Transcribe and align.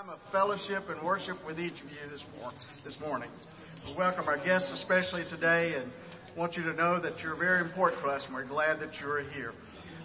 time 0.00 0.08
of 0.08 0.18
fellowship 0.32 0.88
and 0.88 1.02
worship 1.04 1.36
with 1.46 1.60
each 1.60 1.74
of 1.74 1.90
you 1.90 2.10
this, 2.10 2.22
mor- 2.38 2.52
this 2.84 2.96
morning. 3.00 3.28
We 3.86 3.94
welcome 3.98 4.28
our 4.28 4.42
guests 4.42 4.70
especially 4.72 5.24
today 5.28 5.74
and 5.74 5.90
want 6.38 6.54
you 6.54 6.62
to 6.62 6.72
know 6.72 6.98
that 7.02 7.18
you're 7.22 7.36
very 7.36 7.60
important 7.60 8.00
to 8.02 8.08
us 8.08 8.22
and 8.24 8.34
we're 8.34 8.46
glad 8.46 8.80
that 8.80 8.88
you're 8.98 9.22
here. 9.32 9.52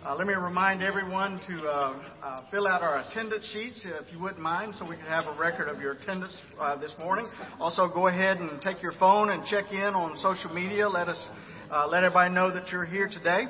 Uh, 0.05 0.15
let 0.15 0.27
me 0.27 0.33
remind 0.33 0.83
everyone 0.83 1.39
to 1.47 1.61
uh, 1.61 2.03
uh, 2.21 2.41
fill 2.51 2.67
out 2.67 2.81
our 2.81 3.05
attendance 3.07 3.49
sheets 3.53 3.85
if 3.85 4.11
you 4.11 4.19
wouldn't 4.19 4.41
mind 4.41 4.73
so 4.77 4.85
we 4.85 4.97
can 4.97 5.05
have 5.05 5.33
a 5.33 5.39
record 5.39 5.69
of 5.69 5.79
your 5.79 5.93
attendance 5.93 6.35
uh, 6.59 6.77
this 6.77 6.91
morning. 6.99 7.25
Also, 7.61 7.87
go 7.87 8.07
ahead 8.07 8.37
and 8.37 8.61
take 8.61 8.81
your 8.81 8.93
phone 8.99 9.29
and 9.29 9.45
check 9.45 9.71
in 9.71 9.79
on 9.79 10.17
social 10.17 10.53
media. 10.53 10.89
Let 10.89 11.07
us 11.07 11.27
uh, 11.71 11.87
let 11.87 12.03
everybody 12.03 12.33
know 12.33 12.53
that 12.53 12.67
you're 12.69 12.85
here 12.85 13.07
today. 13.07 13.45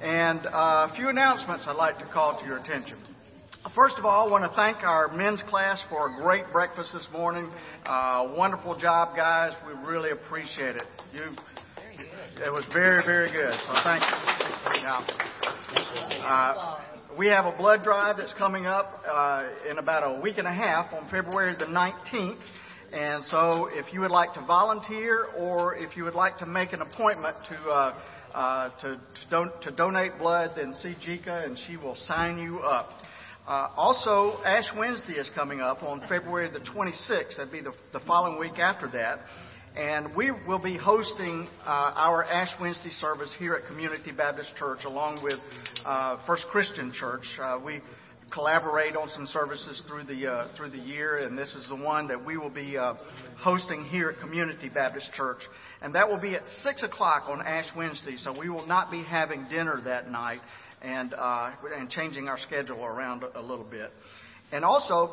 And 0.00 0.46
uh, 0.46 0.88
a 0.88 0.92
few 0.94 1.08
announcements 1.08 1.64
I'd 1.66 1.74
like 1.74 1.98
to 1.98 2.06
call 2.12 2.38
to 2.38 2.46
your 2.46 2.58
attention. 2.58 2.98
First 3.74 3.98
of 3.98 4.06
all, 4.06 4.26
I 4.26 4.30
want 4.30 4.50
to 4.50 4.56
thank 4.56 4.78
our 4.78 5.12
men's 5.12 5.42
class 5.50 5.82
for 5.90 6.08
a 6.08 6.22
great 6.22 6.50
breakfast 6.50 6.94
this 6.94 7.06
morning. 7.12 7.50
Uh, 7.84 8.32
wonderful 8.34 8.76
job, 8.76 9.14
guys. 9.14 9.52
We 9.66 9.74
really 9.86 10.10
appreciate 10.10 10.76
it. 10.76 10.84
You, 11.12 11.24
it 12.42 12.50
was 12.50 12.64
very, 12.72 13.04
very 13.04 13.30
good. 13.30 13.52
So 13.52 13.74
thank 13.84 14.02
you. 14.02 14.82
Now, 14.82 15.04
uh, 16.24 16.80
we 17.18 17.26
have 17.26 17.44
a 17.44 17.54
blood 17.54 17.84
drive 17.84 18.16
that's 18.16 18.32
coming 18.38 18.64
up 18.64 19.02
uh, 19.06 19.48
in 19.70 19.76
about 19.76 20.16
a 20.16 20.20
week 20.22 20.38
and 20.38 20.48
a 20.48 20.54
half 20.54 20.94
on 20.94 21.08
February 21.10 21.54
the 21.58 21.66
19th. 21.66 22.38
And 22.94 23.24
so, 23.26 23.68
if 23.70 23.92
you 23.92 24.00
would 24.00 24.10
like 24.10 24.32
to 24.34 24.40
volunteer 24.46 25.26
or 25.36 25.76
if 25.76 25.98
you 25.98 26.04
would 26.04 26.14
like 26.14 26.38
to 26.38 26.46
make 26.46 26.72
an 26.72 26.80
appointment 26.80 27.36
to 27.50 27.70
uh, 27.70 27.94
uh, 28.34 28.70
to, 28.80 28.94
to, 28.94 29.30
don- 29.30 29.52
to 29.62 29.70
donate 29.70 30.18
blood, 30.18 30.52
then 30.56 30.74
see 30.74 30.94
Jika 31.06 31.44
and 31.44 31.58
she 31.66 31.76
will 31.76 31.96
sign 32.06 32.38
you 32.38 32.60
up. 32.60 32.88
Uh, 33.50 33.68
also, 33.76 34.40
Ash 34.44 34.70
Wednesday 34.78 35.14
is 35.14 35.28
coming 35.34 35.60
up 35.60 35.82
on 35.82 36.00
February 36.08 36.48
the 36.52 36.60
26th. 36.60 37.36
That'd 37.36 37.52
be 37.52 37.60
the, 37.60 37.72
the 37.92 37.98
following 38.06 38.38
week 38.38 38.60
after 38.60 38.86
that. 38.92 39.18
And 39.76 40.14
we 40.14 40.30
will 40.30 40.62
be 40.62 40.76
hosting 40.76 41.48
uh, 41.66 41.92
our 41.96 42.22
Ash 42.22 42.50
Wednesday 42.60 42.90
service 43.00 43.34
here 43.40 43.54
at 43.54 43.66
Community 43.66 44.12
Baptist 44.12 44.50
Church 44.56 44.84
along 44.84 45.24
with 45.24 45.40
uh, 45.84 46.24
First 46.28 46.44
Christian 46.52 46.92
Church. 46.92 47.24
Uh, 47.42 47.58
we 47.64 47.80
collaborate 48.32 48.94
on 48.94 49.08
some 49.08 49.26
services 49.26 49.82
through 49.88 50.04
the 50.04 50.30
uh, 50.30 50.56
through 50.56 50.70
the 50.70 50.78
year, 50.78 51.18
and 51.18 51.36
this 51.36 51.52
is 51.56 51.68
the 51.68 51.74
one 51.74 52.06
that 52.06 52.24
we 52.24 52.36
will 52.36 52.50
be 52.50 52.78
uh, 52.78 52.94
hosting 53.38 53.82
here 53.82 54.10
at 54.10 54.20
Community 54.20 54.68
Baptist 54.68 55.12
Church, 55.14 55.40
and 55.82 55.92
that 55.96 56.08
will 56.08 56.20
be 56.20 56.36
at 56.36 56.42
six 56.62 56.84
o'clock 56.84 57.24
on 57.26 57.44
Ash 57.44 57.66
Wednesday. 57.76 58.16
So 58.18 58.32
we 58.38 58.48
will 58.48 58.68
not 58.68 58.92
be 58.92 59.02
having 59.02 59.48
dinner 59.48 59.80
that 59.86 60.08
night 60.08 60.40
and 60.82 61.14
uh, 61.14 61.52
and 61.76 61.90
changing 61.90 62.28
our 62.28 62.38
schedule 62.46 62.84
around 62.84 63.24
a, 63.34 63.40
little 63.40 63.64
bit. 63.64 63.90
And 64.52 64.64
also, 64.64 65.12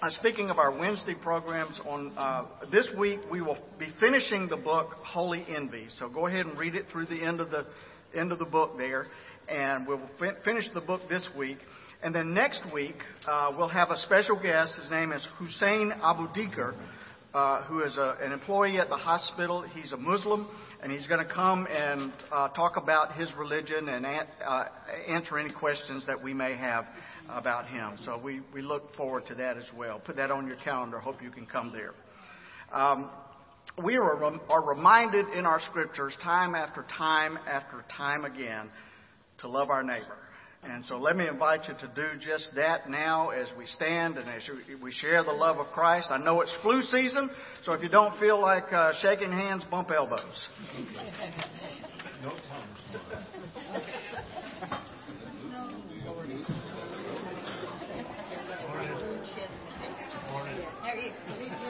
uh, 0.00 0.10
speaking 0.20 0.50
of 0.50 0.58
our 0.58 0.76
Wednesday 0.76 1.14
programs, 1.14 1.80
on 1.86 2.14
uh, 2.16 2.46
this 2.70 2.88
week 2.98 3.20
we 3.30 3.40
will 3.40 3.58
be 3.78 3.88
finishing 4.00 4.48
the 4.48 4.56
book 4.56 4.92
Holy 5.04 5.44
Envy. 5.48 5.86
So 5.98 6.08
go 6.08 6.26
ahead 6.26 6.46
and 6.46 6.58
read 6.58 6.74
it 6.74 6.86
through 6.90 7.06
the 7.06 7.22
end 7.22 7.40
of 7.40 7.50
the 7.50 7.66
end 8.14 8.32
of 8.32 8.38
the 8.38 8.44
book 8.44 8.76
there, 8.78 9.06
and 9.48 9.86
we'll 9.86 10.00
fin- 10.18 10.36
finish 10.44 10.64
the 10.74 10.80
book 10.80 11.02
this 11.08 11.26
week. 11.36 11.58
And 12.02 12.14
then 12.14 12.34
next 12.34 12.62
week 12.72 12.96
uh, 13.28 13.52
we'll 13.56 13.68
have 13.68 13.90
a 13.90 13.96
special 13.98 14.40
guest. 14.40 14.74
His 14.80 14.90
name 14.90 15.12
is 15.12 15.26
Hussein 15.38 15.92
Abu 16.02 16.28
Dikr, 16.28 16.74
uh, 17.32 17.62
who 17.64 17.82
is 17.82 17.96
a, 17.96 18.18
an 18.20 18.32
employee 18.32 18.78
at 18.78 18.88
the 18.88 18.96
hospital. 18.96 19.62
He's 19.62 19.92
a 19.92 19.96
Muslim 19.96 20.48
and 20.82 20.90
he's 20.90 21.06
going 21.06 21.24
to 21.24 21.32
come 21.32 21.66
and 21.70 22.12
uh, 22.32 22.48
talk 22.48 22.76
about 22.76 23.14
his 23.14 23.32
religion 23.38 23.88
and 23.88 24.04
uh, 24.04 24.64
answer 25.06 25.38
any 25.38 25.52
questions 25.52 26.04
that 26.08 26.20
we 26.20 26.34
may 26.34 26.56
have 26.56 26.86
about 27.28 27.68
him. 27.68 27.96
So 28.04 28.18
we, 28.18 28.40
we 28.52 28.62
look 28.62 28.94
forward 28.96 29.24
to 29.26 29.34
that 29.36 29.56
as 29.56 29.64
well. 29.76 30.00
Put 30.00 30.16
that 30.16 30.32
on 30.32 30.46
your 30.46 30.56
calendar. 30.56 30.98
Hope 30.98 31.22
you 31.22 31.30
can 31.30 31.46
come 31.46 31.72
there. 31.72 31.94
Um, 32.72 33.10
we 33.82 33.96
are, 33.96 34.16
rem- 34.16 34.40
are 34.48 34.62
reminded 34.66 35.28
in 35.28 35.46
our 35.46 35.60
scriptures 35.70 36.16
time 36.22 36.56
after 36.56 36.84
time 36.98 37.38
after 37.46 37.84
time 37.96 38.24
again 38.24 38.68
to 39.38 39.48
love 39.48 39.70
our 39.70 39.84
neighbor. 39.84 40.18
And 40.64 40.84
so 40.86 40.96
let 40.96 41.16
me 41.16 41.26
invite 41.26 41.66
you 41.66 41.74
to 41.74 41.88
do 41.88 42.20
just 42.20 42.50
that 42.54 42.88
now 42.88 43.30
as 43.30 43.48
we 43.58 43.66
stand 43.66 44.16
and 44.16 44.28
as 44.28 44.42
we 44.80 44.92
share 44.92 45.24
the 45.24 45.32
love 45.32 45.58
of 45.58 45.66
Christ. 45.72 46.06
I 46.10 46.18
know 46.18 46.40
it's 46.40 46.54
flu 46.62 46.82
season, 46.82 47.30
so 47.64 47.72
if 47.72 47.82
you 47.82 47.88
don't 47.88 48.16
feel 48.20 48.40
like 48.40 48.72
uh, 48.72 48.92
shaking 49.00 49.32
hands, 49.32 49.64
bump 49.68 49.90
elbows. 49.90 50.20
no 52.22 52.30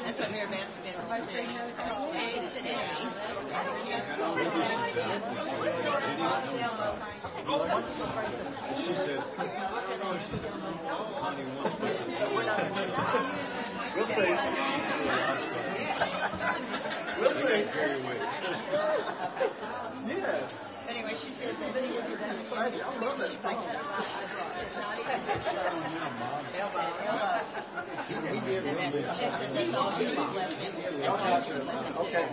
That's 0.05 0.19
what 0.21 0.31
Mary 0.31 0.47
Beth's 0.51 0.77
been 0.83 0.93
she 8.83 8.95
said, 8.97 9.21
honey 11.21 11.45
wants 11.57 11.77
We'll 13.95 14.09
see. 14.09 14.33
we'll 17.21 17.35
see. 17.35 17.61
Yes. 20.09 20.49
Anyway, 20.89 21.15
she 21.23 21.31
said. 21.39 21.55
I 22.53 22.69
love 23.01 23.19
that 23.19 23.33
song. 23.43 23.61
Okay, 24.73 24.81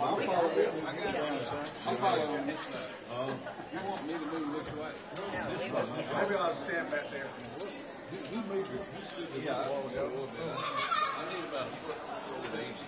I'll 0.00 0.16
follow 0.24 0.48
it. 0.56 0.72
I'll 1.84 1.98
follow 1.98 2.36
him. 2.36 2.48
You 3.72 3.80
want 3.84 4.06
me 4.06 4.12
to 4.14 4.18
move 4.20 4.56
this 4.56 4.68
way? 4.72 4.92
Maybe 5.20 6.34
I'll 6.34 6.56
stand 6.64 6.90
back 6.90 7.10
there. 7.12 7.28
He, 8.10 8.16
he 8.16 8.36
moved 8.48 8.70
it. 8.72 8.80
He 8.96 9.02
stood 9.12 9.28
there 9.36 9.44
yeah, 9.44 9.68
a 9.68 9.70
while 9.70 9.86
ago. 9.88 10.04
I 10.40 11.28
need 11.28 11.44
about 11.44 11.68
a 11.68 11.70
foot 11.84 12.00
over 12.38 12.48
the 12.56 12.62
east. 12.64 12.80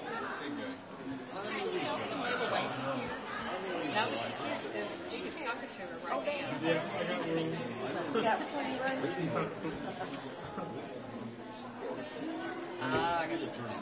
No, 3.92 4.08
she's 4.16 4.64
here. 4.72 4.88
You 5.12 5.20
can 5.22 5.44
talk 5.44 5.60
to 5.60 5.66
her 5.84 6.00
right 6.08 6.16
now. 6.16 6.32
Yeah, 6.62 6.80
I 6.82 7.04
got 7.06 7.20
room. 7.28 7.71
Got 8.20 8.38
plenty 8.52 8.76
of 8.78 9.34
room. 9.34 9.72
Ah, 12.80 13.20
I 13.20 13.26
got 13.28 13.38
the 13.40 13.46
Lord, 13.46 13.72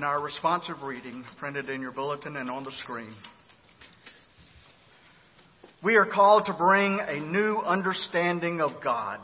in 0.00 0.04
our 0.04 0.22
responsive 0.22 0.82
reading 0.82 1.22
printed 1.38 1.68
in 1.68 1.82
your 1.82 1.92
bulletin 1.92 2.38
and 2.38 2.48
on 2.48 2.64
the 2.64 2.72
screen. 2.82 3.12
We 5.84 5.96
are 5.96 6.06
called 6.06 6.46
to 6.46 6.54
bring 6.54 6.98
a 7.06 7.20
new 7.20 7.58
understanding 7.58 8.62
of 8.62 8.82
God, 8.82 9.20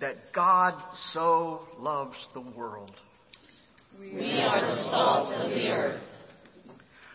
that 0.00 0.14
God 0.34 0.72
so 1.12 1.68
loves 1.78 2.16
the 2.32 2.40
world. 2.40 2.92
We 4.00 4.40
are 4.40 4.58
the 4.58 4.90
salt 4.90 5.34
of 5.34 5.50
the 5.50 5.68
earth. 5.68 6.02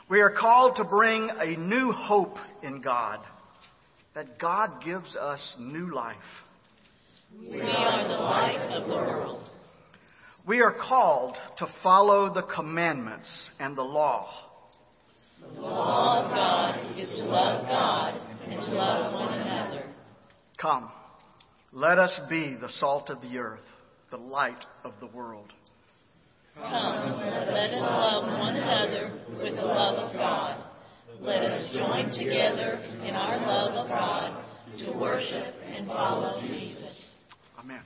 We 0.07 0.21
are 0.21 0.35
called 0.39 0.75
to 0.75 0.83
bring 0.83 1.31
a 1.39 1.57
new 1.57 1.91
hope 1.91 2.37
in 2.61 2.81
God, 2.81 3.21
that 4.13 4.37
God 4.37 4.83
gives 4.85 5.15
us 5.15 5.55
new 5.57 5.91
life. 5.91 6.17
We 7.35 7.61
are 7.61 8.07
the 8.07 8.13
light 8.13 8.69
of 8.69 8.83
the 8.83 8.93
world. 8.93 9.30
We 10.47 10.61
are 10.61 10.73
called 10.73 11.35
to 11.59 11.67
follow 11.83 12.33
the 12.33 12.41
commandments 12.41 13.29
and 13.59 13.77
the 13.77 13.83
law. 13.83 14.27
The 15.41 15.61
law 15.61 16.23
of 16.23 16.31
God 16.31 16.99
is 16.99 17.09
to 17.19 17.25
love 17.25 17.65
God 17.67 18.19
and 18.45 18.59
to 18.59 18.71
love 18.71 19.13
one 19.13 19.33
another. 19.39 19.83
Come, 20.59 20.91
let 21.71 21.99
us 21.99 22.19
be 22.29 22.55
the 22.59 22.69
salt 22.79 23.09
of 23.09 23.21
the 23.21 23.37
earth, 23.37 23.59
the 24.09 24.17
light 24.17 24.63
of 24.83 24.93
the 24.99 25.07
world. 25.07 25.51
Come, 26.55 27.17
let 27.19 27.47
us 27.47 27.79
love 27.79 28.39
one 28.39 28.55
another 28.55 29.19
with 29.29 29.55
the 29.55 29.61
love 29.61 30.09
of 30.09 30.13
God. 30.13 30.63
Let 31.21 31.43
us 31.43 31.73
join 31.73 32.11
together 32.11 32.73
in 33.05 33.15
our 33.15 33.37
love 33.37 33.73
of 33.73 33.87
God 33.87 34.43
to 34.79 34.97
worship 34.99 35.53
and 35.65 35.87
follow 35.87 36.41
Jesus. 36.41 37.13
Amen. 37.59 37.81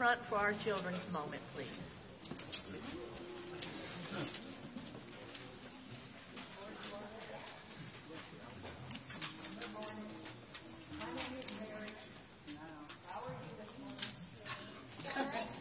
Front 0.00 0.18
for 0.30 0.36
our 0.36 0.54
children's 0.64 1.02
moment, 1.12 1.42
please. 1.54 1.66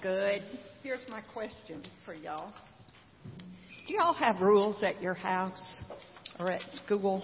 Good. 0.02 0.42
Here's 0.84 1.02
my 1.10 1.20
question 1.34 1.84
for 2.06 2.14
y'all. 2.14 2.54
Do 3.90 3.94
y'all 3.94 4.14
have 4.14 4.40
rules 4.40 4.82
at 4.84 5.02
your 5.02 5.16
house 5.16 5.82
or 6.40 6.50
at 6.50 6.62
school? 6.86 7.22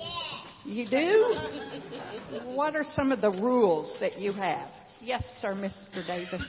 You 0.65 0.86
do? 0.89 1.34
What 2.53 2.75
are 2.75 2.84
some 2.84 3.13
of 3.13 3.22
the 3.22 3.29
rules 3.29 3.95
that 4.01 4.19
you 4.19 4.34
have? 4.34 4.67
Yes, 5.00 5.24
sir, 5.39 5.53
Mr. 5.53 6.05
Davis. 6.05 6.43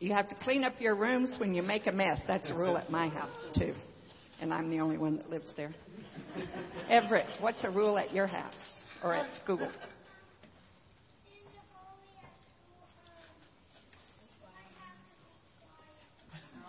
You 0.00 0.12
have 0.12 0.28
to 0.28 0.36
clean 0.36 0.62
up 0.62 0.74
your 0.80 0.94
rooms 0.94 1.34
when 1.38 1.54
you 1.54 1.62
make 1.62 1.88
a 1.88 1.92
mess. 1.92 2.20
That's 2.28 2.50
a 2.50 2.54
rule 2.54 2.78
at 2.78 2.88
my 2.88 3.08
house, 3.08 3.50
too. 3.58 3.74
And 4.40 4.54
I'm 4.54 4.70
the 4.70 4.78
only 4.78 4.96
one 4.96 5.16
that 5.16 5.28
lives 5.28 5.52
there. 5.56 5.72
Everett, 6.88 7.26
what's 7.40 7.64
a 7.64 7.70
rule 7.70 7.98
at 7.98 8.12
your 8.12 8.28
house 8.28 8.54
or 9.02 9.12
at 9.12 9.34
school? 9.34 9.68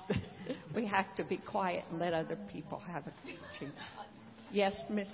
we 0.76 0.88
have 0.88 1.16
to 1.16 1.24
be 1.24 1.38
quiet 1.38 1.86
and 1.92 2.00
let 2.00 2.14
other 2.14 2.40
people 2.52 2.80
have 2.80 3.06
a 3.06 3.14
teaching. 3.26 3.72
Yes, 4.52 4.74
Miss 4.90 5.08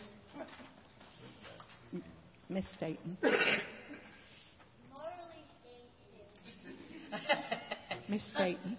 Miss 2.47 2.65
Staten. 2.77 3.17
Miss 8.07 8.21
Staten. 8.33 8.77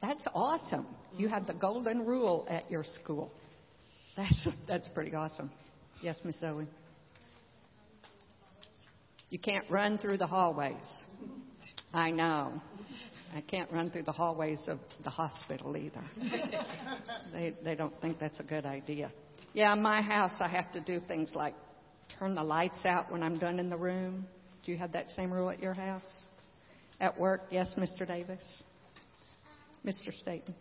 That's 0.00 0.26
awesome. 0.34 0.86
You 1.16 1.28
have 1.28 1.46
the 1.46 1.52
golden 1.52 2.06
rule 2.06 2.46
at 2.48 2.70
your 2.70 2.84
school. 2.84 3.30
That's 4.16 4.48
that's 4.66 4.88
pretty 4.88 5.14
awesome. 5.14 5.50
Yes, 6.02 6.18
Miss 6.24 6.36
Owen. 6.42 6.68
You 9.28 9.38
can't 9.38 9.64
run 9.70 9.98
through 9.98 10.18
the 10.18 10.26
hallways. 10.26 10.74
I 11.92 12.10
know. 12.10 12.60
I 13.34 13.42
can't 13.42 13.70
run 13.70 13.90
through 13.90 14.02
the 14.04 14.12
hallways 14.12 14.60
of 14.66 14.78
the 15.04 15.10
hospital 15.10 15.76
either. 15.76 16.02
they 17.32 17.54
they 17.62 17.74
don't 17.74 17.94
think 18.00 18.18
that's 18.18 18.40
a 18.40 18.44
good 18.44 18.64
idea. 18.64 19.12
Yeah, 19.52 19.74
my 19.74 20.00
house 20.00 20.34
I 20.40 20.48
have 20.48 20.70
to 20.72 20.80
do 20.80 21.00
things 21.08 21.32
like 21.34 21.54
turn 22.18 22.34
the 22.34 22.42
lights 22.42 22.84
out 22.84 23.10
when 23.10 23.22
I'm 23.22 23.38
done 23.38 23.58
in 23.58 23.68
the 23.68 23.76
room. 23.76 24.26
Do 24.64 24.72
you 24.72 24.78
have 24.78 24.92
that 24.92 25.10
same 25.10 25.32
rule 25.32 25.50
at 25.50 25.60
your 25.60 25.74
house? 25.74 26.26
At 27.00 27.18
work, 27.18 27.42
yes, 27.50 27.74
Mr. 27.76 28.06
Davis. 28.06 28.42
Mr. 29.84 30.12
Staten. 30.20 30.54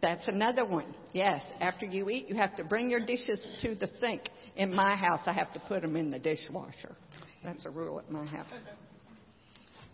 That's 0.00 0.28
another 0.28 0.64
one. 0.64 0.94
Yes, 1.12 1.42
after 1.60 1.86
you 1.86 2.10
eat, 2.10 2.28
you 2.28 2.36
have 2.36 2.56
to 2.56 2.64
bring 2.64 2.90
your 2.90 3.04
dishes 3.04 3.44
to 3.62 3.74
the 3.74 3.88
sink. 3.98 4.22
In 4.56 4.74
my 4.74 4.94
house, 4.96 5.20
I 5.26 5.32
have 5.32 5.52
to 5.54 5.60
put 5.60 5.82
them 5.82 5.96
in 5.96 6.10
the 6.10 6.18
dishwasher. 6.18 6.94
That's 7.42 7.64
a 7.66 7.70
rule 7.70 7.98
at 7.98 8.10
my 8.10 8.24
house. 8.26 8.52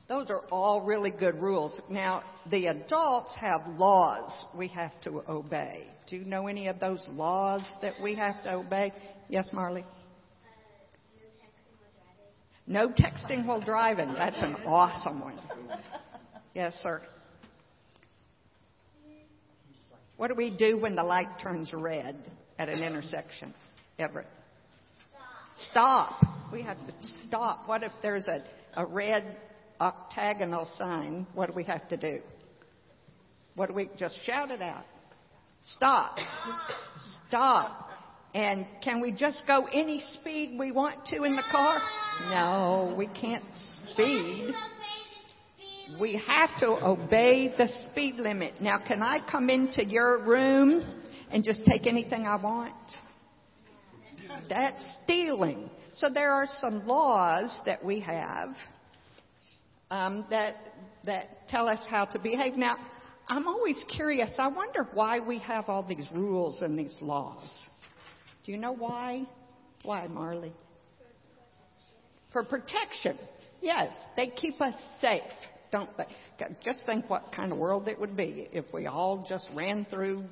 Those 0.09 0.31
are 0.31 0.41
all 0.51 0.81
really 0.81 1.11
good 1.11 1.35
rules. 1.35 1.81
Now, 1.91 2.23
the 2.51 2.67
adults 2.67 3.35
have 3.39 3.61
laws 3.77 4.47
we 4.57 4.69
have 4.69 4.99
to 5.03 5.23
obey. 5.29 5.87
Do 6.09 6.17
you 6.17 6.25
know 6.25 6.47
any 6.47 6.69
of 6.69 6.81
those 6.81 7.03
laws 7.11 7.63
that 7.83 7.93
we 8.03 8.15
have 8.15 8.43
to 8.45 8.55
obey? 8.55 8.93
Yes, 9.29 9.49
Marley? 9.53 9.85
No 12.67 12.89
texting 12.89 13.47
while 13.47 13.61
driving. 13.61 14.15
That's 14.15 14.41
an 14.41 14.57
awesome 14.67 15.21
one. 15.21 15.39
Yes, 16.55 16.75
sir. 16.83 17.03
What 20.17 20.29
do 20.29 20.35
we 20.35 20.55
do 20.57 20.79
when 20.79 20.97
the 20.97 21.03
light 21.03 21.29
turns 21.43 21.73
red 21.73 22.17
at 22.59 22.69
an 22.69 22.83
intersection? 22.83 23.55
Everett. 23.99 24.27
Stop. 25.71 26.23
We 26.53 26.63
have 26.63 26.79
to 26.87 26.93
stop. 27.27 27.69
What 27.69 27.83
if 27.83 27.93
there's 28.03 28.27
a, 28.27 28.43
a 28.75 28.87
red 28.87 29.37
octagonal 29.81 30.69
sign? 30.77 31.27
What 31.35 31.51
do 31.51 31.53
we 31.55 31.65
have 31.65 31.89
to 31.89 31.97
do? 31.97 32.21
What 33.55 33.69
do 33.69 33.75
we 33.75 33.91
just 33.99 34.19
shout 34.25 34.51
it 34.51 34.63
out? 34.63 34.85
Stop. 35.75 36.17
Stop. 37.29 37.91
And 38.35 38.67
can 38.85 39.01
we 39.01 39.13
just 39.13 39.43
go 39.47 39.67
any 39.73 40.03
speed 40.15 40.57
we 40.59 40.71
want 40.71 41.07
to 41.07 41.25
in 41.25 41.35
the 41.35 41.43
car? 41.51 41.79
No, 42.31 42.95
we 42.97 43.07
can't 43.07 43.45
speed. 43.93 44.53
We 46.01 46.23
have 46.27 46.51
to 46.61 46.69
obey 46.85 47.55
the 47.57 47.69
speed 47.91 48.17
limit. 48.17 48.61
Now, 48.61 48.79
can 48.87 49.03
I 49.03 49.19
come 49.29 49.49
into 49.49 49.85
your 49.85 50.23
room 50.23 50.85
and 51.31 51.43
just 51.43 51.65
take 51.65 51.87
anything 51.87 52.27
I 52.27 52.37
want? 52.37 52.75
That's 54.49 54.85
stealing. 55.03 55.71
So 55.95 56.09
there 56.13 56.33
are 56.33 56.47
some 56.61 56.87
laws 56.87 57.61
that 57.65 57.83
we 57.85 58.01
have 58.01 58.51
um, 59.91 60.25
that 60.31 60.57
that 61.05 61.49
tell 61.49 61.69
us 61.69 61.81
how 61.89 62.05
to 62.07 62.19
behave. 62.19 62.55
Now, 62.55 62.77
I'm 63.29 63.47
always 63.47 63.83
curious. 63.95 64.31
I 64.39 64.49
wonder 64.49 64.89
why 64.95 65.21
we 65.21 65.39
have 65.41 65.67
all 65.69 65.83
these 65.83 66.09
rules 66.13 66.63
and 66.63 66.79
these 66.79 66.97
laws. 67.01 67.49
Do 68.45 68.53
you 68.53 68.59
know 68.59 68.73
why? 68.73 69.27
Why, 69.85 70.07
Marley? 70.07 70.53
For 72.33 72.43
protection. 72.43 73.19
Yes, 73.61 73.93
they 74.17 74.29
keep 74.29 74.61
us 74.61 74.75
safe 75.01 75.23
don't 75.71 75.91
they? 75.97 76.07
Just 76.65 76.81
think 76.87 77.09
what 77.11 77.33
kind 77.33 77.53
of 77.53 77.59
world 77.59 77.89
it 77.89 77.99
would 77.99 78.17
be 78.17 78.49
if 78.53 78.65
we 78.73 78.87
all 78.87 79.25
just 79.29 79.49
ran 79.55 79.87
through 79.91 80.25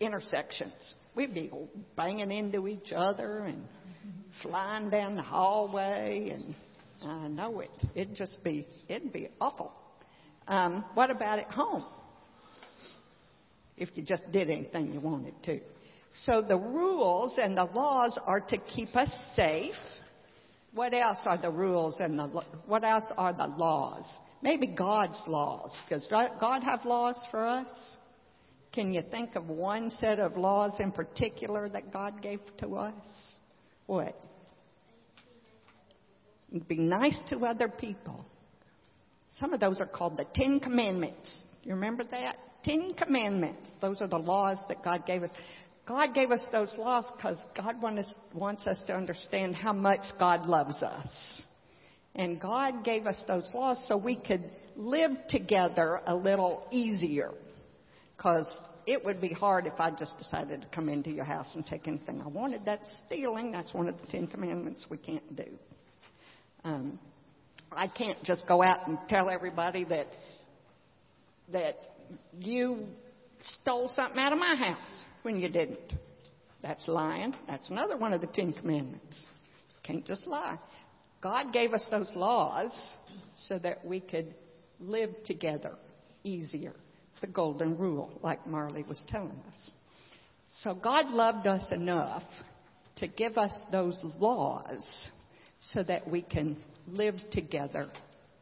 intersections. 0.00 0.94
We'd 1.14 1.34
be 1.34 1.50
banging 1.96 2.30
into 2.30 2.66
each 2.68 2.92
other 2.94 3.40
and 3.40 3.64
flying 4.42 4.90
down 4.90 5.16
the 5.16 5.22
hallway, 5.22 6.30
and 6.32 6.54
I 7.04 7.28
know 7.28 7.60
it. 7.60 7.70
It'd 7.94 8.14
just 8.14 8.42
be 8.44 8.66
it'd 8.88 9.12
be 9.12 9.28
awful. 9.40 9.72
Um, 10.46 10.84
what 10.94 11.10
about 11.10 11.38
at 11.38 11.50
home? 11.50 11.84
If 13.76 13.90
you 13.94 14.02
just 14.02 14.30
did 14.30 14.50
anything 14.50 14.92
you 14.92 15.00
wanted 15.00 15.34
to. 15.44 15.60
So 16.26 16.42
the 16.46 16.56
rules 16.56 17.38
and 17.40 17.56
the 17.56 17.64
laws 17.64 18.18
are 18.26 18.40
to 18.40 18.58
keep 18.58 18.94
us 18.94 19.12
safe. 19.34 19.74
What 20.72 20.92
else 20.92 21.18
are 21.24 21.38
the 21.38 21.50
rules 21.50 21.98
and 22.00 22.18
the 22.18 22.26
what 22.66 22.84
else 22.84 23.04
are 23.16 23.32
the 23.32 23.46
laws? 23.46 24.04
Maybe 24.42 24.66
God's 24.66 25.20
laws. 25.26 25.70
Does 25.88 26.06
God 26.10 26.62
have 26.62 26.84
laws 26.84 27.16
for 27.30 27.46
us? 27.46 27.68
Can 28.72 28.92
you 28.92 29.02
think 29.10 29.34
of 29.34 29.48
one 29.48 29.90
set 29.90 30.20
of 30.20 30.36
laws 30.36 30.76
in 30.78 30.92
particular 30.92 31.68
that 31.68 31.92
God 31.92 32.22
gave 32.22 32.40
to 32.58 32.76
us? 32.76 32.94
What? 33.86 34.16
Be 36.68 36.78
nice 36.78 37.18
to 37.30 37.46
other 37.46 37.68
people. 37.68 38.24
Some 39.36 39.52
of 39.52 39.60
those 39.60 39.80
are 39.80 39.86
called 39.86 40.16
the 40.16 40.26
Ten 40.34 40.58
Commandments. 40.58 41.28
You 41.62 41.74
remember 41.74 42.04
that? 42.10 42.36
Ten 42.64 42.94
Commandments. 42.94 43.68
Those 43.80 44.00
are 44.00 44.08
the 44.08 44.18
laws 44.18 44.58
that 44.68 44.82
God 44.82 45.06
gave 45.06 45.22
us. 45.22 45.30
God 45.86 46.14
gave 46.14 46.30
us 46.30 46.42
those 46.52 46.74
laws 46.78 47.04
because 47.16 47.42
God 47.56 47.76
wants 47.80 48.66
us 48.66 48.82
to 48.86 48.94
understand 48.94 49.54
how 49.54 49.72
much 49.72 50.00
God 50.18 50.46
loves 50.46 50.82
us. 50.82 51.42
And 52.14 52.40
God 52.40 52.84
gave 52.84 53.06
us 53.06 53.22
those 53.28 53.50
laws 53.54 53.82
so 53.86 53.96
we 53.96 54.16
could 54.16 54.50
live 54.76 55.12
together 55.28 56.00
a 56.06 56.14
little 56.14 56.66
easier. 56.72 57.30
Because 58.16 58.46
it 58.86 59.04
would 59.04 59.20
be 59.20 59.32
hard 59.32 59.66
if 59.66 59.78
I 59.78 59.90
just 59.90 60.18
decided 60.18 60.62
to 60.62 60.68
come 60.68 60.88
into 60.88 61.10
your 61.10 61.24
house 61.24 61.50
and 61.54 61.64
take 61.64 61.86
anything 61.86 62.20
I 62.20 62.28
wanted. 62.28 62.62
That's 62.64 62.86
stealing. 63.06 63.52
That's 63.52 63.72
one 63.72 63.88
of 63.88 64.00
the 64.00 64.06
Ten 64.08 64.26
Commandments 64.26 64.86
we 64.90 64.96
can't 64.96 65.36
do. 65.36 65.46
Um, 66.64 66.98
I 67.72 67.86
can't 67.88 68.22
just 68.24 68.46
go 68.46 68.62
out 68.62 68.86
and 68.88 68.98
tell 69.08 69.30
everybody 69.30 69.84
that 69.84 70.06
that 71.52 71.76
you 72.38 72.86
stole 73.40 73.90
something 73.94 74.18
out 74.18 74.32
of 74.32 74.38
my 74.38 74.54
house 74.54 75.04
when 75.22 75.40
you 75.40 75.48
didn't. 75.48 75.92
That's 76.62 76.86
lying. 76.88 77.34
That's 77.48 77.70
another 77.70 77.96
one 77.96 78.12
of 78.12 78.20
the 78.20 78.26
Ten 78.26 78.52
Commandments. 78.52 79.24
Can't 79.82 80.04
just 80.04 80.26
lie. 80.26 80.58
God 81.22 81.52
gave 81.52 81.72
us 81.72 81.86
those 81.90 82.10
laws 82.14 82.70
so 83.48 83.58
that 83.58 83.84
we 83.84 84.00
could 84.00 84.34
live 84.78 85.10
together 85.24 85.76
easier. 86.24 86.74
The 87.20 87.26
golden 87.26 87.76
rule, 87.76 88.18
like 88.22 88.46
Marley 88.46 88.82
was 88.82 89.02
telling 89.08 89.38
us. 89.48 89.70
So 90.62 90.74
God 90.74 91.10
loved 91.10 91.46
us 91.46 91.64
enough 91.70 92.22
to 92.96 93.06
give 93.06 93.36
us 93.36 93.62
those 93.70 94.00
laws 94.18 94.82
so 95.60 95.82
that 95.82 96.08
we 96.08 96.22
can 96.22 96.56
live 96.88 97.14
together 97.30 97.86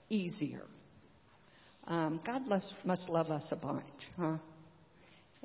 easier. 0.09 0.63
Um, 1.87 2.21
God 2.25 2.47
loves, 2.47 2.75
must 2.85 3.09
love 3.09 3.29
us 3.29 3.47
a 3.51 3.57
bunch, 3.57 3.85
huh? 4.17 4.37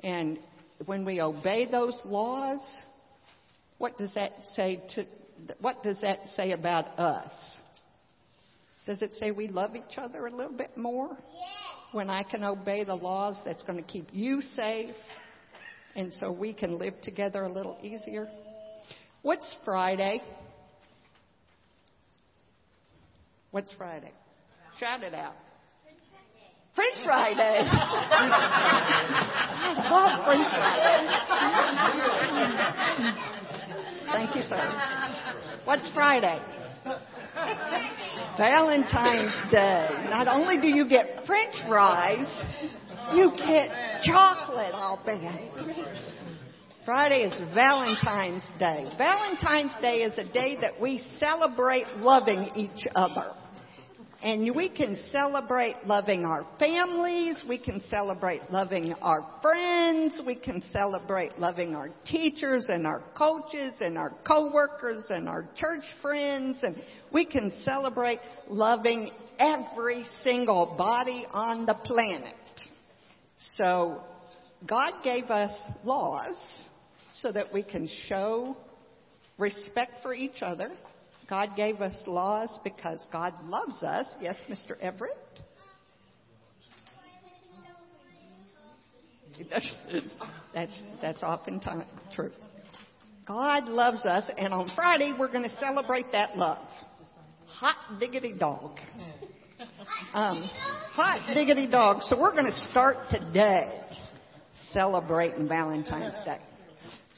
And 0.00 0.38
when 0.86 1.04
we 1.04 1.20
obey 1.20 1.66
those 1.70 1.98
laws, 2.04 2.60
what 3.78 3.96
does 3.98 4.12
that 4.14 4.32
say 4.54 4.82
to 4.94 5.04
what 5.60 5.82
does 5.82 6.00
that 6.00 6.20
say 6.36 6.52
about 6.52 6.98
us? 6.98 7.32
Does 8.86 9.02
it 9.02 9.14
say 9.14 9.30
we 9.30 9.48
love 9.48 9.74
each 9.74 9.98
other 9.98 10.26
a 10.26 10.30
little 10.30 10.56
bit 10.56 10.76
more? 10.76 11.16
When 11.92 12.10
I 12.10 12.22
can 12.22 12.44
obey 12.44 12.84
the 12.84 12.94
laws 12.94 13.36
that's 13.44 13.62
going 13.62 13.82
to 13.82 13.84
keep 13.90 14.08
you 14.12 14.42
safe 14.42 14.94
and 15.96 16.12
so 16.20 16.30
we 16.30 16.52
can 16.52 16.78
live 16.78 17.00
together 17.02 17.44
a 17.44 17.52
little 17.52 17.78
easier? 17.82 18.28
What's 19.22 19.54
Friday? 19.64 20.20
What's 23.54 23.70
Friday? 23.78 24.10
Shout 24.80 25.04
it 25.04 25.14
out. 25.14 25.36
French 26.74 26.96
Friday. 27.04 27.60
I 27.62 27.78
love 29.92 30.26
French 30.26 30.48
Friday. 30.50 31.06
Thank 34.12 34.34
you, 34.34 34.42
sir. 34.42 34.58
What's 35.66 35.88
Friday? 35.94 36.40
Valentine's 38.36 39.52
Day. 39.52 39.88
Not 40.10 40.26
only 40.26 40.60
do 40.60 40.66
you 40.66 40.88
get 40.88 41.24
French 41.24 41.54
fries, 41.68 42.26
you 43.14 43.30
get 43.36 43.70
chocolate, 44.02 44.74
I'll 44.74 45.00
bet. 45.06 45.20
Friday 46.84 47.20
is 47.20 47.40
Valentine's 47.54 48.42
Day. 48.58 48.90
Valentine's 48.98 49.76
Day 49.80 49.98
is 49.98 50.18
a 50.18 50.24
day 50.32 50.56
that 50.60 50.80
we 50.82 51.00
celebrate 51.20 51.86
loving 51.98 52.50
each 52.56 52.88
other. 52.96 53.32
And 54.24 54.56
we 54.56 54.70
can 54.70 54.96
celebrate 55.12 55.76
loving 55.84 56.24
our 56.24 56.46
families. 56.58 57.44
We 57.46 57.58
can 57.58 57.82
celebrate 57.90 58.40
loving 58.50 58.94
our 59.02 59.20
friends. 59.42 60.18
We 60.26 60.34
can 60.34 60.62
celebrate 60.72 61.38
loving 61.38 61.74
our 61.74 61.90
teachers 62.06 62.64
and 62.70 62.86
our 62.86 63.02
coaches 63.14 63.74
and 63.80 63.98
our 63.98 64.14
coworkers 64.26 65.04
and 65.10 65.28
our 65.28 65.46
church 65.54 65.84
friends. 66.00 66.56
And 66.62 66.76
we 67.12 67.26
can 67.26 67.52
celebrate 67.64 68.18
loving 68.48 69.10
every 69.38 70.06
single 70.22 70.74
body 70.78 71.26
on 71.30 71.66
the 71.66 71.74
planet. 71.74 72.34
So 73.58 74.00
God 74.66 75.04
gave 75.04 75.24
us 75.24 75.52
laws 75.84 76.36
so 77.18 77.30
that 77.30 77.52
we 77.52 77.62
can 77.62 77.86
show 78.08 78.56
respect 79.36 80.02
for 80.02 80.14
each 80.14 80.40
other 80.40 80.70
God 81.28 81.50
gave 81.56 81.80
us 81.80 81.96
laws 82.06 82.58
because 82.62 83.04
God 83.12 83.32
loves 83.44 83.82
us. 83.82 84.06
Yes, 84.20 84.36
Mr. 84.48 84.78
Everett? 84.80 85.16
That's, 90.54 90.82
that's 91.02 91.22
oftentimes 91.24 91.84
true. 92.14 92.30
God 93.26 93.68
loves 93.68 94.06
us, 94.06 94.30
and 94.36 94.54
on 94.54 94.70
Friday 94.76 95.12
we're 95.18 95.32
going 95.32 95.42
to 95.42 95.56
celebrate 95.56 96.12
that 96.12 96.36
love. 96.36 96.68
Hot 97.46 97.98
diggity 97.98 98.32
dog. 98.32 98.78
Um, 100.12 100.48
hot 100.92 101.34
diggity 101.34 101.66
dog. 101.66 102.02
So 102.02 102.20
we're 102.20 102.32
going 102.32 102.46
to 102.46 102.70
start 102.70 102.96
today 103.10 103.80
celebrating 104.72 105.48
Valentine's 105.48 106.14
Day. 106.24 106.38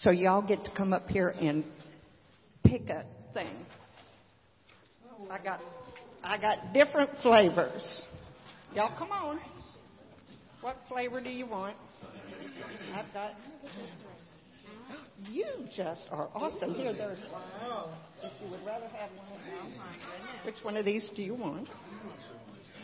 So 0.00 0.10
y'all 0.10 0.46
get 0.46 0.64
to 0.64 0.70
come 0.76 0.92
up 0.92 1.08
here 1.08 1.34
and 1.40 1.64
pick 2.64 2.88
a 2.88 3.04
thing. 3.34 3.65
I 5.30 5.42
got 5.42 5.60
I 6.22 6.38
got 6.38 6.72
different 6.72 7.10
flavors. 7.22 8.02
Y'all 8.74 8.96
come 8.98 9.10
on. 9.10 9.40
What 10.60 10.76
flavor 10.88 11.22
do 11.22 11.30
you 11.30 11.46
want? 11.46 11.76
I've 12.94 13.12
got 13.12 13.32
you 15.30 15.46
just 15.74 16.08
are 16.10 16.28
awesome. 16.34 16.74
Here 16.74 16.92
there's 16.92 17.22
one. 17.30 17.42
If 18.22 18.32
you 18.42 18.50
would 18.50 18.64
rather 18.66 18.86
have 18.88 19.10
one 19.10 19.32
of 19.32 19.44
these. 19.44 19.78
Oh 19.78 20.46
Which 20.46 20.56
one 20.62 20.76
of 20.76 20.84
these 20.84 21.10
do 21.16 21.22
you 21.22 21.34
want? 21.34 21.68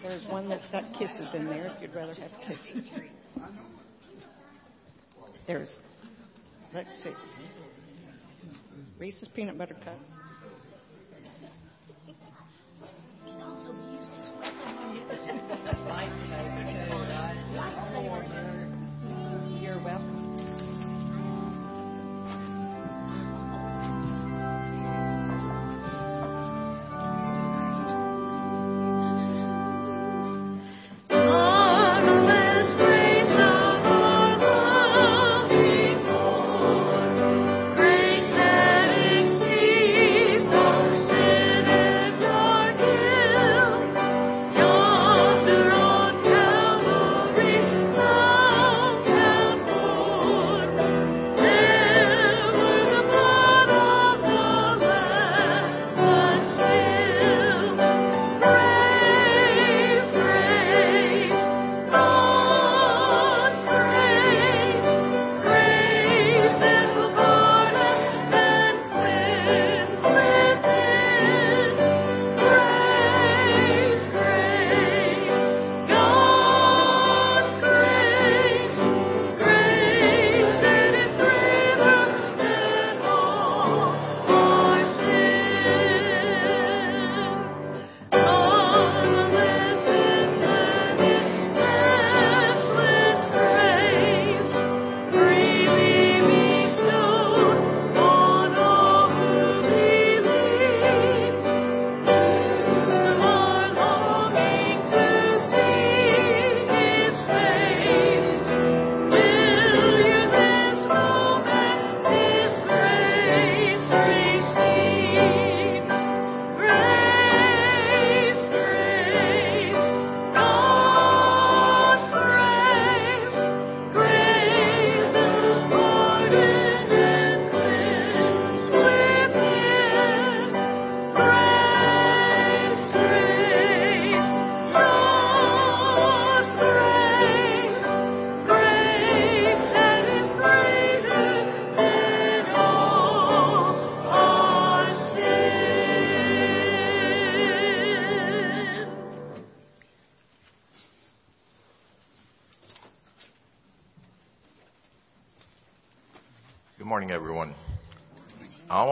There's 0.02 0.26
one 0.26 0.48
that's 0.48 0.66
got 0.72 0.92
kisses 0.94 1.35
in 1.35 1.46
there 1.46 1.66
if 1.66 1.81
you'd 1.81 1.94
rather 1.94 2.14
have 2.14 2.31
kisses. 2.46 2.88
There's 5.46 5.78
let's 6.74 6.90
see. 7.02 7.12
Reese's 8.98 9.28
peanut 9.35 9.59
butter 9.59 9.76
cup. 9.85 9.98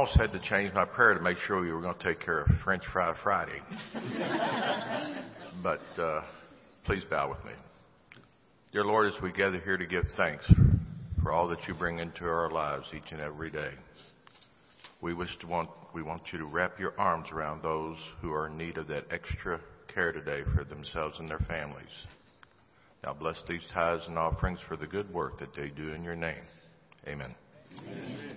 Almost 0.01 0.17
had 0.19 0.33
to 0.33 0.41
change 0.49 0.73
my 0.73 0.87
prayer 0.87 1.13
to 1.13 1.21
make 1.21 1.37
sure 1.47 1.61
we 1.61 1.71
were 1.71 1.83
going 1.83 1.95
to 1.95 2.03
take 2.03 2.21
care 2.21 2.41
of 2.41 2.49
French 2.65 2.83
Fry 2.91 3.15
Friday. 3.23 3.61
but 5.63 5.83
uh, 5.99 6.23
please 6.87 7.05
bow 7.11 7.29
with 7.29 7.45
me. 7.45 7.53
Dear 8.73 8.87
Lord, 8.87 9.13
as 9.13 9.23
we 9.23 9.31
gather 9.31 9.61
here 9.61 9.77
to 9.77 9.85
give 9.85 10.05
thanks 10.17 10.51
for 11.23 11.33
all 11.33 11.49
that 11.49 11.69
you 11.69 11.75
bring 11.75 11.99
into 11.99 12.25
our 12.25 12.51
lives 12.51 12.87
each 12.97 13.13
and 13.13 13.21
every 13.21 13.51
day, 13.51 13.73
we 15.03 15.13
wish 15.13 15.37
to 15.41 15.47
want 15.47 15.69
we 15.95 16.03
want 16.03 16.23
you 16.33 16.39
to 16.39 16.47
wrap 16.47 16.81
your 16.81 16.99
arms 16.99 17.29
around 17.31 17.63
those 17.63 17.99
who 18.23 18.33
are 18.33 18.47
in 18.47 18.57
need 18.57 18.79
of 18.79 18.87
that 18.87 19.05
extra 19.11 19.61
care 19.93 20.13
today 20.13 20.45
for 20.55 20.65
themselves 20.65 21.19
and 21.19 21.29
their 21.29 21.41
families. 21.41 22.07
Now 23.05 23.13
bless 23.13 23.37
these 23.47 23.67
tithes 23.75 24.05
and 24.09 24.17
offerings 24.17 24.61
for 24.67 24.79
the 24.79 24.87
good 24.87 25.13
work 25.13 25.39
that 25.41 25.53
they 25.55 25.69
do 25.69 25.93
in 25.93 26.03
your 26.03 26.17
name. 26.17 26.45
Amen. 27.07 27.35
Amen. 27.87 28.30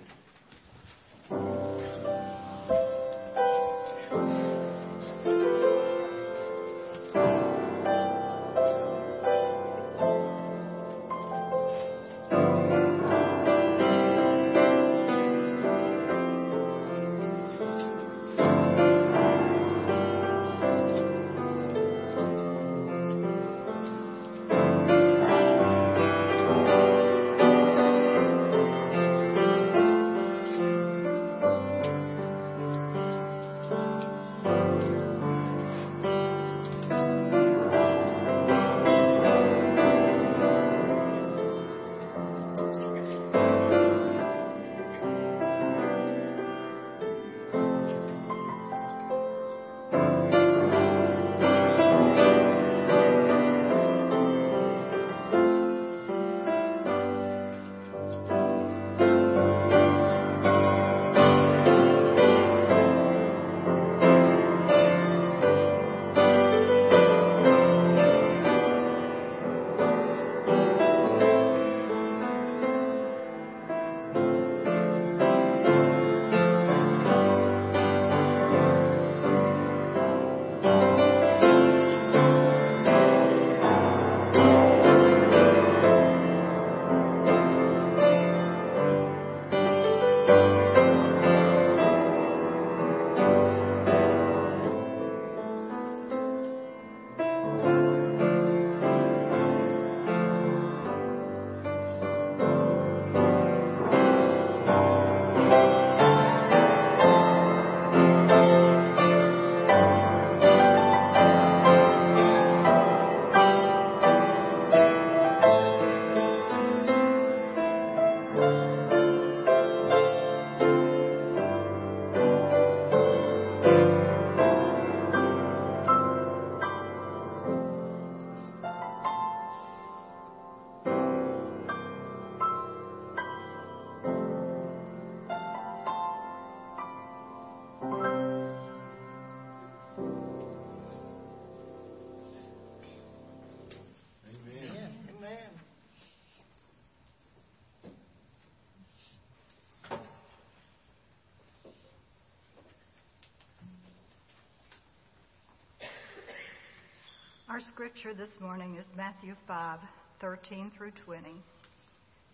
Our 157.54 157.60
scripture 157.60 158.12
this 158.12 158.40
morning 158.40 158.78
is 158.78 158.96
Matthew 158.96 159.36
5 159.46 159.78
13 160.20 160.72
through 160.76 160.90
20. 161.04 161.28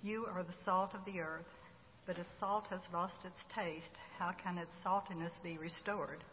You 0.02 0.24
are 0.24 0.42
the 0.42 0.54
salt 0.64 0.94
of 0.94 1.04
the 1.04 1.20
earth, 1.20 1.58
but 2.06 2.16
if 2.16 2.24
salt 2.40 2.64
has 2.70 2.80
lost 2.90 3.26
its 3.26 3.36
taste, 3.54 3.98
how 4.18 4.32
can 4.42 4.56
its 4.56 4.70
saltiness 4.82 5.32
be 5.42 5.58
restored? 5.58 6.24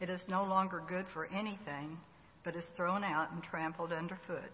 It 0.00 0.08
is 0.08 0.20
no 0.28 0.44
longer 0.44 0.80
good 0.88 1.06
for 1.12 1.26
anything, 1.34 1.98
but 2.44 2.54
is 2.54 2.62
thrown 2.76 3.02
out 3.02 3.32
and 3.32 3.42
trampled 3.42 3.92
underfoot. 3.92 4.52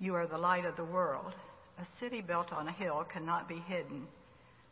You 0.00 0.16
are 0.16 0.26
the 0.26 0.36
light 0.36 0.64
of 0.64 0.74
the 0.74 0.84
world. 0.84 1.32
A 1.78 1.86
city 2.00 2.22
built 2.22 2.52
on 2.52 2.66
a 2.66 2.72
hill 2.72 3.06
cannot 3.12 3.48
be 3.48 3.62
hidden. 3.68 4.08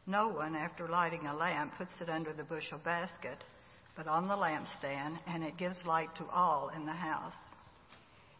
No 0.08 0.26
one, 0.26 0.56
after 0.56 0.88
lighting 0.88 1.26
a 1.26 1.36
lamp, 1.36 1.74
puts 1.78 1.92
it 2.00 2.08
under 2.08 2.32
the 2.32 2.42
bushel 2.42 2.80
basket, 2.84 3.44
but 3.94 4.08
on 4.08 4.26
the 4.26 4.34
lampstand, 4.34 5.20
and 5.28 5.44
it 5.44 5.56
gives 5.56 5.76
light 5.86 6.12
to 6.16 6.26
all 6.34 6.72
in 6.74 6.84
the 6.84 6.90
house. 6.90 7.32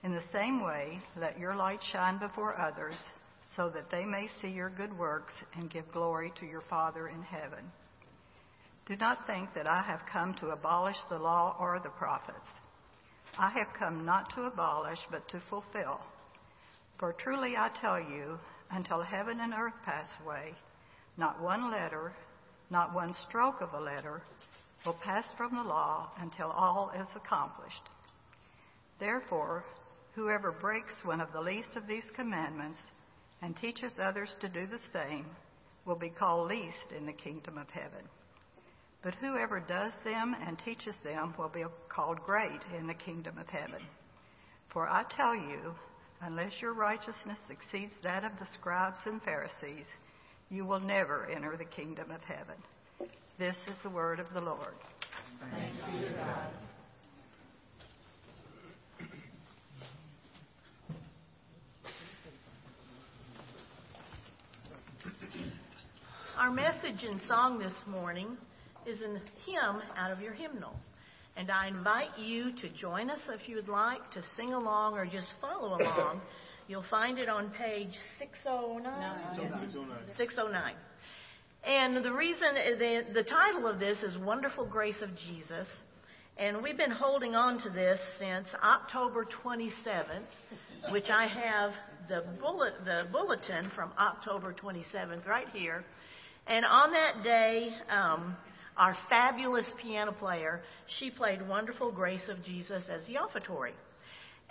In 0.04 0.12
the 0.12 0.22
same 0.32 0.62
way, 0.62 1.00
let 1.16 1.38
your 1.38 1.54
light 1.54 1.80
shine 1.92 2.18
before 2.18 2.58
others, 2.58 2.96
so 3.56 3.70
that 3.70 3.90
they 3.90 4.04
may 4.04 4.28
see 4.40 4.48
your 4.48 4.70
good 4.70 4.96
works 4.98 5.34
and 5.54 5.70
give 5.70 5.92
glory 5.92 6.32
to 6.40 6.46
your 6.46 6.62
Father 6.68 7.08
in 7.08 7.22
heaven. 7.22 7.70
Do 8.86 8.96
not 8.96 9.26
think 9.28 9.54
that 9.54 9.68
I 9.68 9.80
have 9.82 10.00
come 10.12 10.34
to 10.34 10.48
abolish 10.48 10.96
the 11.08 11.18
law 11.18 11.56
or 11.60 11.78
the 11.78 11.90
prophets. 11.90 12.48
I 13.38 13.50
have 13.50 13.68
come 13.78 14.04
not 14.04 14.34
to 14.34 14.42
abolish, 14.42 14.98
but 15.10 15.28
to 15.28 15.40
fulfill. 15.48 16.00
For 16.98 17.12
truly 17.12 17.56
I 17.56 17.70
tell 17.80 18.00
you, 18.00 18.38
until 18.72 19.02
heaven 19.02 19.38
and 19.40 19.54
earth 19.54 19.74
pass 19.84 20.08
away, 20.24 20.54
not 21.16 21.40
one 21.40 21.70
letter, 21.70 22.12
not 22.70 22.92
one 22.92 23.14
stroke 23.28 23.60
of 23.60 23.72
a 23.74 23.80
letter, 23.80 24.22
will 24.84 24.96
pass 25.04 25.26
from 25.36 25.54
the 25.54 25.62
law 25.62 26.10
until 26.18 26.50
all 26.50 26.90
is 26.90 27.08
accomplished. 27.14 27.82
Therefore, 28.98 29.62
Whoever 30.14 30.52
breaks 30.52 30.92
one 31.04 31.20
of 31.20 31.32
the 31.32 31.40
least 31.40 31.76
of 31.76 31.86
these 31.86 32.04
commandments 32.14 32.80
and 33.40 33.56
teaches 33.56 33.98
others 34.02 34.34
to 34.40 34.48
do 34.48 34.66
the 34.66 34.80
same 34.92 35.26
will 35.86 35.96
be 35.96 36.10
called 36.10 36.48
least 36.48 36.92
in 36.96 37.06
the 37.06 37.12
kingdom 37.12 37.58
of 37.58 37.68
heaven. 37.70 38.06
But 39.02 39.14
whoever 39.16 39.58
does 39.58 39.92
them 40.04 40.36
and 40.46 40.58
teaches 40.58 40.94
them 41.02 41.34
will 41.38 41.48
be 41.48 41.64
called 41.88 42.20
great 42.20 42.60
in 42.78 42.86
the 42.86 42.94
kingdom 42.94 43.38
of 43.38 43.48
heaven. 43.48 43.82
For 44.72 44.88
I 44.88 45.04
tell 45.16 45.34
you, 45.34 45.74
unless 46.20 46.52
your 46.60 46.72
righteousness 46.72 47.38
exceeds 47.50 47.92
that 48.04 48.24
of 48.24 48.32
the 48.38 48.46
scribes 48.54 48.98
and 49.06 49.20
Pharisees, 49.22 49.86
you 50.50 50.64
will 50.64 50.80
never 50.80 51.26
enter 51.26 51.56
the 51.56 51.64
kingdom 51.64 52.10
of 52.10 52.20
heaven. 52.22 52.56
This 53.38 53.56
is 53.68 53.76
the 53.82 53.90
word 53.90 54.20
of 54.20 54.26
the 54.34 54.40
Lord. 54.40 54.74
Thanks 55.40 55.76
be 55.90 56.06
to 56.06 56.14
God. 56.14 56.71
Our 66.42 66.50
message 66.50 67.04
and 67.04 67.20
song 67.28 67.60
this 67.60 67.72
morning 67.86 68.36
is 68.84 69.00
a 69.00 69.10
hymn 69.46 69.80
out 69.96 70.10
of 70.10 70.18
your 70.18 70.32
hymnal. 70.32 70.74
And 71.36 71.52
I 71.52 71.68
invite 71.68 72.18
you 72.18 72.50
to 72.56 72.68
join 72.70 73.10
us 73.10 73.20
if 73.28 73.48
you 73.48 73.54
would 73.54 73.68
like 73.68 74.10
to 74.10 74.24
sing 74.36 74.52
along 74.52 74.94
or 74.94 75.06
just 75.06 75.28
follow 75.40 75.76
along. 75.80 76.20
You'll 76.66 76.84
find 76.90 77.20
it 77.20 77.28
on 77.28 77.50
page 77.50 77.92
609. 78.18 79.36
609. 79.36 79.98
609. 80.16 80.74
And 81.62 82.04
the 82.04 82.12
reason, 82.12 82.48
the, 82.76 83.02
the 83.14 83.22
title 83.22 83.68
of 83.68 83.78
this 83.78 84.02
is 84.02 84.18
Wonderful 84.18 84.66
Grace 84.66 85.00
of 85.00 85.10
Jesus. 85.28 85.68
And 86.38 86.60
we've 86.60 86.76
been 86.76 86.90
holding 86.90 87.36
on 87.36 87.62
to 87.62 87.70
this 87.70 88.00
since 88.18 88.48
October 88.64 89.28
27th, 89.44 90.90
which 90.90 91.08
I 91.08 91.28
have 91.28 91.70
the, 92.08 92.24
bullet, 92.40 92.72
the 92.84 93.04
bulletin 93.12 93.70
from 93.76 93.92
October 93.96 94.52
27th 94.52 95.24
right 95.24 95.46
here. 95.52 95.84
And 96.46 96.64
on 96.64 96.92
that 96.92 97.22
day, 97.22 97.70
um, 97.90 98.36
our 98.76 98.96
fabulous 99.08 99.66
piano 99.80 100.12
player, 100.12 100.62
she 100.98 101.10
played 101.10 101.46
Wonderful 101.46 101.92
Grace 101.92 102.28
of 102.28 102.42
Jesus 102.44 102.84
as 102.90 103.06
the 103.06 103.14
offertory. 103.18 103.74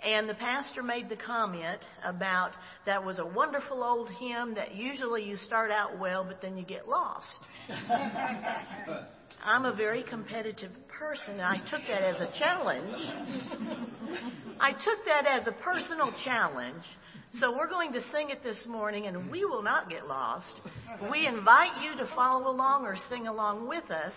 And 0.04 0.28
the 0.28 0.34
pastor 0.34 0.82
made 0.82 1.08
the 1.08 1.16
comment 1.16 1.80
about 2.04 2.50
that 2.86 3.04
was 3.04 3.20
a 3.20 3.26
wonderful 3.26 3.84
old 3.84 4.08
hymn 4.18 4.54
that 4.54 4.74
usually 4.74 5.22
you 5.22 5.36
start 5.36 5.70
out 5.70 5.98
well, 5.98 6.24
but 6.24 6.42
then 6.42 6.56
you 6.56 6.64
get 6.64 6.88
lost. 6.88 7.28
I'm 9.44 9.64
a 9.64 9.74
very 9.74 10.02
competitive 10.02 10.72
person, 10.98 11.34
and 11.34 11.42
I 11.42 11.58
took 11.70 11.80
that 11.88 12.02
as 12.02 12.20
a 12.20 12.38
challenge. 12.38 12.96
I 14.60 14.72
took 14.72 15.04
that 15.06 15.26
as 15.26 15.46
a 15.46 15.52
personal 15.52 16.12
challenge. 16.24 16.82
So 17.40 17.56
we're 17.56 17.68
going 17.68 17.94
to 17.94 18.00
sing 18.12 18.28
it 18.28 18.42
this 18.42 18.66
morning, 18.66 19.06
and 19.06 19.30
we 19.30 19.46
will 19.46 19.62
not 19.62 19.88
get 19.88 20.06
lost. 20.06 20.60
We 21.10 21.26
invite 21.26 21.82
you 21.82 21.96
to 21.96 22.14
follow 22.14 22.50
along 22.50 22.84
or 22.84 22.94
sing 23.08 23.26
along 23.26 23.66
with 23.66 23.90
us. 23.90 24.12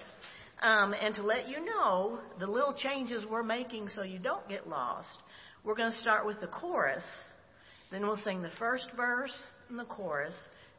Um, 0.62 0.93
and 0.93 1.13
to 1.15 1.21
let 1.21 1.47
you 1.47 1.63
know 1.63 2.19
the 2.39 2.47
little 2.47 2.73
changes 2.73 3.23
we're 3.30 3.43
making 3.43 3.89
so 3.89 4.04
you 4.04 4.19
don't 4.19 4.47
get 4.49 4.67
lost. 4.67 5.08
We're 5.63 5.75
going 5.75 5.91
to 5.91 5.99
start 5.99 6.25
with 6.25 6.39
the 6.41 6.47
chorus, 6.47 7.04
then 7.91 8.01
we'll 8.04 8.17
sing 8.23 8.41
the 8.41 8.51
first 8.58 8.86
verse 8.95 9.34
and 9.69 9.78
the 9.78 9.86
chorus, 9.86 10.34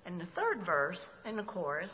and 0.04 0.20
the 0.20 0.26
third 0.34 0.64
verse 0.64 1.00
and 1.24 1.38
the 1.38 1.42
chorus. 1.42 1.90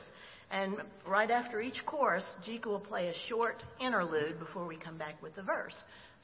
And 0.51 0.77
right 1.07 1.31
after 1.31 1.61
each 1.61 1.85
chorus, 1.87 2.25
Jika 2.47 2.67
will 2.67 2.81
play 2.81 3.09
a 3.09 3.29
short 3.29 3.63
interlude 3.81 4.39
before 4.39 4.67
we 4.67 4.77
come 4.77 4.99
back 4.99 5.21
with 5.23 5.35
the 5.35 5.43
verse. 5.43 5.75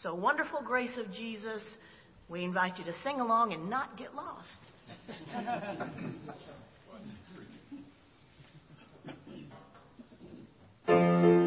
So, 0.02 0.14
wonderful 0.14 0.62
grace 0.64 0.96
of 0.96 1.10
Jesus. 1.12 1.62
We 2.28 2.44
invite 2.44 2.78
you 2.78 2.84
to 2.84 2.92
sing 3.02 3.20
along 3.20 3.52
and 3.54 3.70
not 3.70 3.96
get 3.96 4.14
lost. 4.14 4.60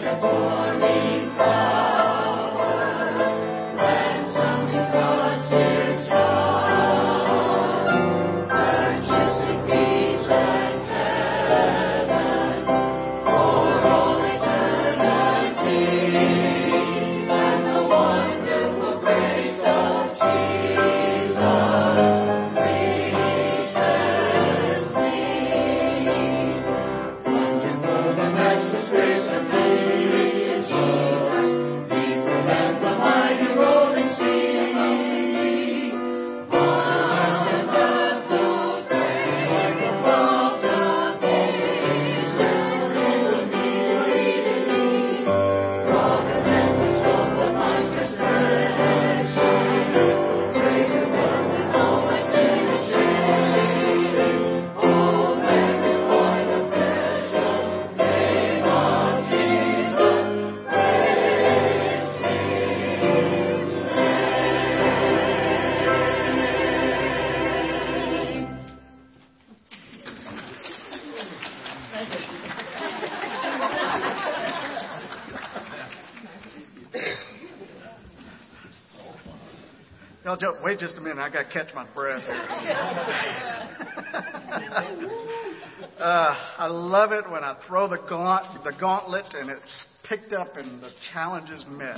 transformed. 0.00 0.35
Just, 80.38 80.62
wait 80.62 80.78
just 80.78 80.96
a 80.96 81.00
minute. 81.00 81.18
I 81.18 81.30
got 81.30 81.44
to 81.44 81.52
catch 81.52 81.74
my 81.74 81.86
breath 81.94 82.22
here. 82.22 82.34
uh, 85.98 86.34
I 86.58 86.66
love 86.66 87.12
it 87.12 87.30
when 87.30 87.42
I 87.42 87.56
throw 87.66 87.88
the, 87.88 87.98
gaunt, 88.08 88.64
the 88.64 88.72
gauntlet 88.78 89.24
and 89.32 89.50
it's 89.50 89.84
picked 90.08 90.32
up 90.32 90.56
and 90.56 90.82
the 90.82 90.90
challenge 91.12 91.50
is 91.50 91.64
met. 91.68 91.96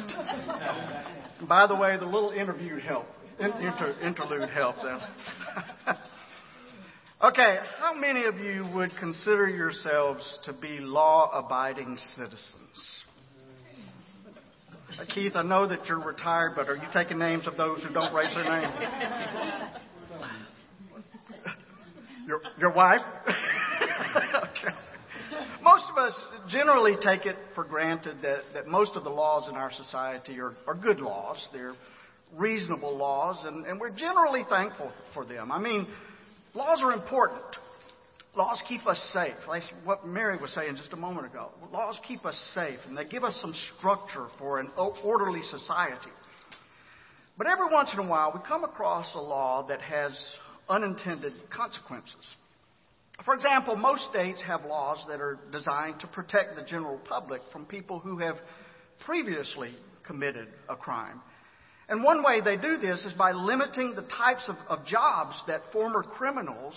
By 1.48 1.66
the 1.66 1.74
way, 1.74 1.96
the 1.98 2.06
little 2.06 2.30
interview 2.30 2.78
help, 2.78 3.06
inter, 3.40 3.96
interlude 4.02 4.50
helped 4.50 4.82
them. 4.82 5.00
okay, 7.24 7.56
how 7.80 7.94
many 7.94 8.24
of 8.24 8.36
you 8.36 8.68
would 8.74 8.92
consider 9.00 9.48
yourselves 9.48 10.38
to 10.44 10.52
be 10.52 10.78
law-abiding 10.78 11.96
citizens? 12.14 13.04
Keith, 15.06 15.32
I 15.36 15.42
know 15.42 15.66
that 15.68 15.86
you're 15.86 16.00
retired, 16.00 16.52
but 16.56 16.68
are 16.68 16.76
you 16.76 16.88
taking 16.92 17.18
names 17.18 17.46
of 17.46 17.56
those 17.56 17.82
who 17.82 17.92
don't 17.92 18.12
raise 18.12 18.34
their 18.34 18.44
name? 18.44 18.70
Your, 22.26 22.40
your 22.58 22.72
wife? 22.72 23.00
okay. 23.26 24.74
Most 25.62 25.84
of 25.90 25.96
us 25.96 26.20
generally 26.50 26.96
take 27.02 27.26
it 27.26 27.36
for 27.54 27.64
granted 27.64 28.18
that, 28.22 28.40
that 28.54 28.66
most 28.66 28.96
of 28.96 29.04
the 29.04 29.10
laws 29.10 29.48
in 29.48 29.54
our 29.54 29.72
society 29.72 30.38
are, 30.40 30.54
are 30.66 30.74
good 30.74 31.00
laws. 31.00 31.36
They're 31.52 31.74
reasonable 32.36 32.96
laws, 32.96 33.44
and, 33.46 33.66
and 33.66 33.80
we're 33.80 33.90
generally 33.90 34.44
thankful 34.48 34.92
for 35.14 35.24
them. 35.24 35.50
I 35.50 35.58
mean, 35.58 35.86
laws 36.54 36.80
are 36.82 36.92
important. 36.92 37.42
Laws 38.36 38.62
keep 38.68 38.86
us 38.86 39.00
safe. 39.12 39.34
Like 39.48 39.62
what 39.84 40.06
Mary 40.06 40.36
was 40.36 40.52
saying 40.52 40.76
just 40.76 40.92
a 40.92 40.96
moment 40.96 41.26
ago. 41.26 41.50
Laws 41.72 41.98
keep 42.06 42.24
us 42.24 42.36
safe, 42.54 42.78
and 42.86 42.96
they 42.96 43.04
give 43.04 43.24
us 43.24 43.36
some 43.40 43.54
structure 43.76 44.28
for 44.38 44.60
an 44.60 44.70
orderly 45.04 45.42
society. 45.42 46.10
But 47.36 47.46
every 47.46 47.72
once 47.72 47.90
in 47.92 48.00
a 48.00 48.08
while, 48.08 48.32
we 48.34 48.40
come 48.46 48.64
across 48.64 49.14
a 49.14 49.20
law 49.20 49.66
that 49.68 49.80
has 49.80 50.12
unintended 50.68 51.32
consequences. 51.54 52.16
For 53.24 53.34
example, 53.34 53.76
most 53.76 54.08
states 54.10 54.42
have 54.46 54.64
laws 54.64 55.04
that 55.08 55.20
are 55.20 55.38
designed 55.50 56.00
to 56.00 56.06
protect 56.08 56.56
the 56.56 56.62
general 56.62 56.98
public 56.98 57.42
from 57.52 57.64
people 57.64 57.98
who 57.98 58.18
have 58.18 58.36
previously 59.04 59.70
committed 60.06 60.48
a 60.68 60.76
crime. 60.76 61.20
And 61.88 62.04
one 62.04 62.22
way 62.22 62.40
they 62.40 62.56
do 62.56 62.76
this 62.76 63.04
is 63.04 63.12
by 63.14 63.32
limiting 63.32 63.94
the 63.94 64.02
types 64.02 64.48
of, 64.48 64.56
of 64.68 64.86
jobs 64.86 65.34
that 65.46 65.62
former 65.72 66.02
criminals 66.02 66.74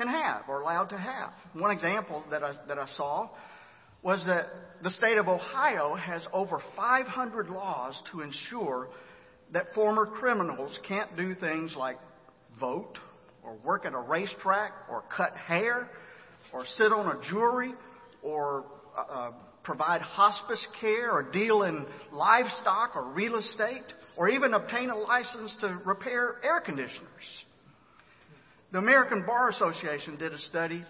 can 0.00 0.08
have 0.08 0.48
or 0.48 0.60
allowed 0.60 0.86
to 0.86 0.98
have. 0.98 1.32
One 1.52 1.70
example 1.70 2.24
that 2.30 2.42
I, 2.42 2.54
that 2.68 2.78
I 2.78 2.86
saw 2.96 3.28
was 4.02 4.24
that 4.26 4.46
the 4.82 4.90
state 4.90 5.18
of 5.18 5.28
Ohio 5.28 5.94
has 5.94 6.26
over 6.32 6.60
500 6.74 7.50
laws 7.50 8.00
to 8.12 8.22
ensure 8.22 8.88
that 9.52 9.74
former 9.74 10.06
criminals 10.06 10.78
can't 10.88 11.14
do 11.16 11.34
things 11.34 11.74
like 11.76 11.98
vote 12.58 12.98
or 13.42 13.56
work 13.62 13.84
at 13.84 13.92
a 13.92 13.98
racetrack 13.98 14.72
or 14.90 15.04
cut 15.14 15.36
hair 15.36 15.90
or 16.52 16.64
sit 16.76 16.92
on 16.92 17.16
a 17.16 17.30
jury 17.30 17.74
or 18.22 18.64
uh, 18.96 19.12
uh, 19.12 19.32
provide 19.62 20.00
hospice 20.00 20.66
care 20.80 21.12
or 21.12 21.30
deal 21.30 21.64
in 21.64 21.84
livestock 22.10 22.96
or 22.96 23.04
real 23.12 23.36
estate 23.36 23.84
or 24.16 24.30
even 24.30 24.54
obtain 24.54 24.88
a 24.88 24.96
license 24.96 25.54
to 25.60 25.78
repair 25.84 26.36
air 26.42 26.60
conditioners. 26.60 27.44
The 28.72 28.78
American 28.78 29.24
Bar 29.26 29.48
Association 29.48 30.16
did 30.16 30.32
a 30.32 30.38
study 30.38 30.84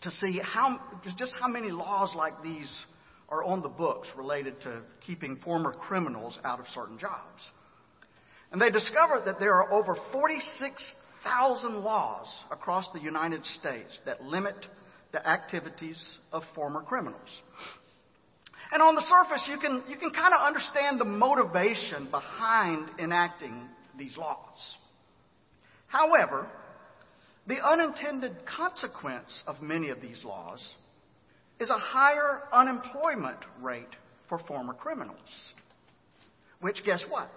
to 0.00 0.10
see 0.12 0.40
how, 0.42 0.80
just 1.18 1.34
how 1.38 1.48
many 1.48 1.70
laws 1.70 2.14
like 2.16 2.42
these 2.42 2.70
are 3.28 3.44
on 3.44 3.60
the 3.60 3.68
books 3.68 4.08
related 4.16 4.60
to 4.62 4.80
keeping 5.06 5.36
former 5.44 5.72
criminals 5.72 6.38
out 6.42 6.58
of 6.58 6.66
certain 6.74 6.98
jobs. 6.98 7.42
And 8.50 8.60
they 8.60 8.70
discovered 8.70 9.24
that 9.26 9.38
there 9.38 9.54
are 9.54 9.72
over 9.72 9.96
46,000 10.12 11.82
laws 11.82 12.28
across 12.50 12.88
the 12.94 13.00
United 13.00 13.44
States 13.44 13.98
that 14.06 14.22
limit 14.22 14.54
the 15.12 15.26
activities 15.26 16.00
of 16.32 16.44
former 16.54 16.82
criminals. 16.82 17.28
And 18.72 18.80
on 18.80 18.94
the 18.94 19.02
surface, 19.02 19.46
you 19.50 19.58
can, 19.58 19.82
you 19.88 19.96
can 19.96 20.10
kind 20.10 20.32
of 20.32 20.40
understand 20.40 20.98
the 20.98 21.04
motivation 21.04 22.10
behind 22.10 22.88
enacting 22.98 23.68
these 23.98 24.16
laws. 24.16 24.76
However, 25.88 26.48
the 27.46 27.64
unintended 27.64 28.44
consequence 28.46 29.42
of 29.46 29.62
many 29.62 29.90
of 29.90 30.00
these 30.00 30.24
laws 30.24 30.66
is 31.60 31.70
a 31.70 31.78
higher 31.78 32.42
unemployment 32.52 33.38
rate 33.60 33.94
for 34.28 34.38
former 34.40 34.74
criminals. 34.74 35.52
Which, 36.60 36.84
guess 36.84 37.02
what? 37.08 37.30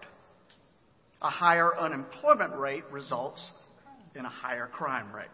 A 1.21 1.29
higher 1.29 1.77
unemployment 1.77 2.55
rate 2.55 2.83
results 2.91 3.51
in 4.15 4.25
a 4.25 4.29
higher 4.29 4.67
crime 4.67 5.13
rate. 5.13 5.27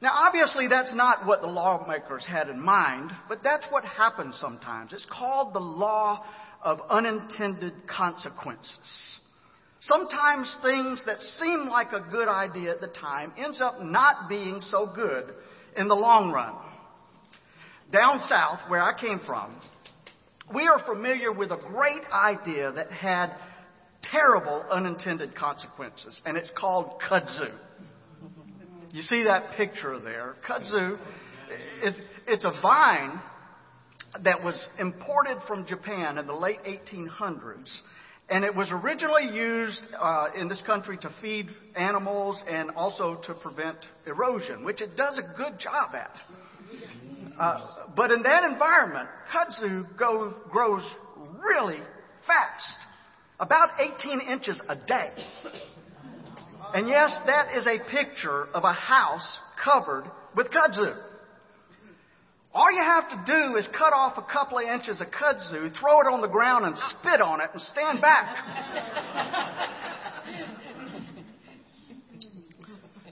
Now, 0.00 0.10
obviously, 0.12 0.68
that's 0.68 0.94
not 0.94 1.26
what 1.26 1.40
the 1.40 1.46
lawmakers 1.46 2.24
had 2.26 2.48
in 2.48 2.60
mind, 2.60 3.12
but 3.28 3.42
that's 3.42 3.64
what 3.70 3.84
happens 3.84 4.36
sometimes. 4.40 4.92
It's 4.92 5.06
called 5.10 5.54
the 5.54 5.60
law 5.60 6.24
of 6.62 6.80
unintended 6.90 7.86
consequences. 7.88 9.18
Sometimes 9.80 10.56
things 10.62 11.02
that 11.06 11.20
seem 11.20 11.68
like 11.68 11.92
a 11.92 12.00
good 12.10 12.28
idea 12.28 12.72
at 12.72 12.80
the 12.80 12.88
time 12.88 13.32
ends 13.36 13.60
up 13.60 13.82
not 13.82 14.28
being 14.28 14.60
so 14.62 14.86
good 14.86 15.34
in 15.76 15.88
the 15.88 15.94
long 15.94 16.32
run. 16.32 16.54
Down 17.92 18.20
south, 18.28 18.60
where 18.68 18.82
I 18.82 18.98
came 18.98 19.20
from, 19.24 19.54
we 20.52 20.66
are 20.66 20.78
familiar 20.84 21.32
with 21.32 21.50
a 21.50 21.56
great 21.56 22.02
idea 22.12 22.72
that 22.72 22.90
had 22.90 23.34
terrible 24.02 24.64
unintended 24.70 25.34
consequences, 25.34 26.20
and 26.24 26.36
it's 26.36 26.50
called 26.56 27.00
kudzu. 27.08 27.52
You 28.92 29.02
see 29.02 29.24
that 29.24 29.56
picture 29.56 30.00
there. 30.00 30.36
Kudzu, 30.48 30.98
it's, 31.82 32.00
it's 32.26 32.44
a 32.44 32.60
vine 32.62 33.20
that 34.24 34.42
was 34.42 34.68
imported 34.78 35.38
from 35.46 35.66
Japan 35.66 36.18
in 36.18 36.26
the 36.26 36.34
late 36.34 36.60
1800s 36.64 37.68
and 38.28 38.44
it 38.44 38.54
was 38.54 38.68
originally 38.72 39.28
used 39.32 39.80
uh, 39.98 40.28
in 40.36 40.48
this 40.48 40.60
country 40.66 40.98
to 40.98 41.10
feed 41.22 41.48
animals 41.76 42.36
and 42.48 42.70
also 42.72 43.20
to 43.26 43.34
prevent 43.34 43.78
erosion, 44.06 44.64
which 44.64 44.80
it 44.80 44.96
does 44.96 45.18
a 45.18 45.22
good 45.22 45.58
job 45.58 45.94
at. 45.94 46.10
Uh, 47.38 47.84
but 47.94 48.10
in 48.10 48.22
that 48.22 48.42
environment, 48.44 49.08
kudzu 49.32 49.86
grows 49.96 50.82
really 51.40 51.80
fast, 52.26 52.78
about 53.38 53.70
18 53.78 54.20
inches 54.20 54.60
a 54.68 54.74
day. 54.74 55.12
And 56.74 56.88
yes, 56.88 57.14
that 57.26 57.54
is 57.56 57.66
a 57.66 57.78
picture 57.90 58.46
of 58.52 58.64
a 58.64 58.72
house 58.72 59.38
covered 59.62 60.10
with 60.34 60.48
kudzu. 60.48 60.96
All 62.56 62.72
you 62.72 62.82
have 62.82 63.10
to 63.10 63.22
do 63.26 63.56
is 63.56 63.68
cut 63.76 63.92
off 63.92 64.16
a 64.16 64.22
couple 64.22 64.56
of 64.56 64.64
inches 64.64 65.02
of 65.02 65.08
kudzu, 65.08 65.78
throw 65.78 66.00
it 66.00 66.06
on 66.10 66.22
the 66.22 66.26
ground, 66.26 66.64
and 66.64 66.74
spit 66.78 67.20
on 67.20 67.42
it, 67.42 67.50
and 67.52 67.60
stand 67.60 68.00
back. 68.00 68.34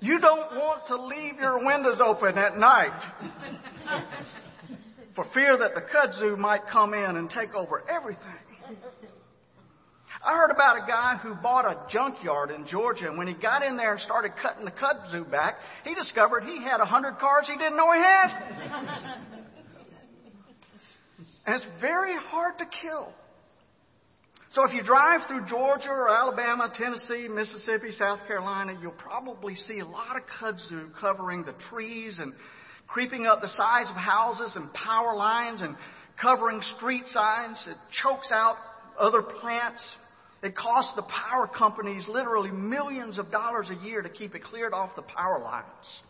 you 0.01 0.19
don't 0.19 0.51
want 0.57 0.87
to 0.87 0.97
leave 0.97 1.35
your 1.39 1.63
windows 1.63 2.01
open 2.03 2.39
at 2.39 2.57
night 2.57 2.99
for 5.15 5.27
fear 5.35 5.59
that 5.59 5.75
the 5.75 5.83
kudzu 5.83 6.39
might 6.39 6.63
come 6.73 6.95
in 6.95 7.17
and 7.17 7.29
take 7.29 7.55
over 7.55 7.85
everything. 7.87 8.39
I 10.27 10.33
heard 10.39 10.53
about 10.53 10.83
a 10.83 10.87
guy 10.87 11.19
who 11.23 11.35
bought 11.35 11.67
a 11.67 11.87
junkyard 11.93 12.51
in 12.51 12.67
Georgia, 12.67 13.09
and 13.09 13.19
when 13.19 13.27
he 13.27 13.35
got 13.35 13.63
in 13.63 13.77
there 13.77 13.93
and 13.93 14.01
started 14.01 14.33
cutting 14.41 14.65
the 14.65 14.71
kudzu 14.71 15.31
back, 15.31 15.57
he 15.85 15.95
discovered 15.95 16.45
he 16.45 16.63
had 16.63 16.81
a 16.81 16.87
hundred 16.87 17.19
cars 17.19 17.47
he 17.47 17.59
didn't 17.59 17.77
know 17.77 17.93
he 17.93 18.01
had. 18.01 19.34
And 21.47 21.55
it's 21.55 21.67
very 21.81 22.17
hard 22.17 22.59
to 22.59 22.65
kill. 22.83 23.13
So 24.53 24.65
if 24.65 24.73
you 24.73 24.85
drive 24.85 25.23
through 25.27 25.47
Georgia 25.49 25.89
or 25.89 26.09
Alabama, 26.09 26.73
Tennessee, 26.77 27.27
Mississippi, 27.29 27.91
South 27.99 28.21
Carolina, 28.29 28.79
you'll 28.81 28.93
probably 28.93 29.57
see 29.57 29.81
a 29.81 29.85
lot 29.85 30.17
of 30.17 30.23
kudzu 30.41 30.91
covering 31.01 31.43
the 31.43 31.55
trees 31.71 32.21
and 32.21 32.33
creeping 32.87 33.27
up 33.27 33.41
the 33.41 33.49
sides 33.49 33.91
of 33.91 33.97
houses 33.97 34.53
and 34.55 34.73
power 34.73 35.17
lines 35.17 35.61
and 35.61 35.75
covering 36.23 36.61
street 36.77 37.03
signs. 37.09 37.59
It 37.67 37.77
chokes 38.01 38.31
out 38.33 38.55
other 38.97 39.23
plants. 39.23 39.85
It 40.45 40.55
costs 40.57 40.95
the 40.95 41.03
power 41.03 41.49
companies 41.49 42.07
literally 42.09 42.53
millions 42.53 43.19
of 43.19 43.33
dollars 43.33 43.71
a 43.71 43.85
year 43.85 44.03
to 44.03 44.09
keep 44.09 44.37
it 44.37 44.45
cleared 44.45 44.73
off 44.73 44.95
the 44.95 45.03
power 45.03 45.41
lines. 45.43 46.01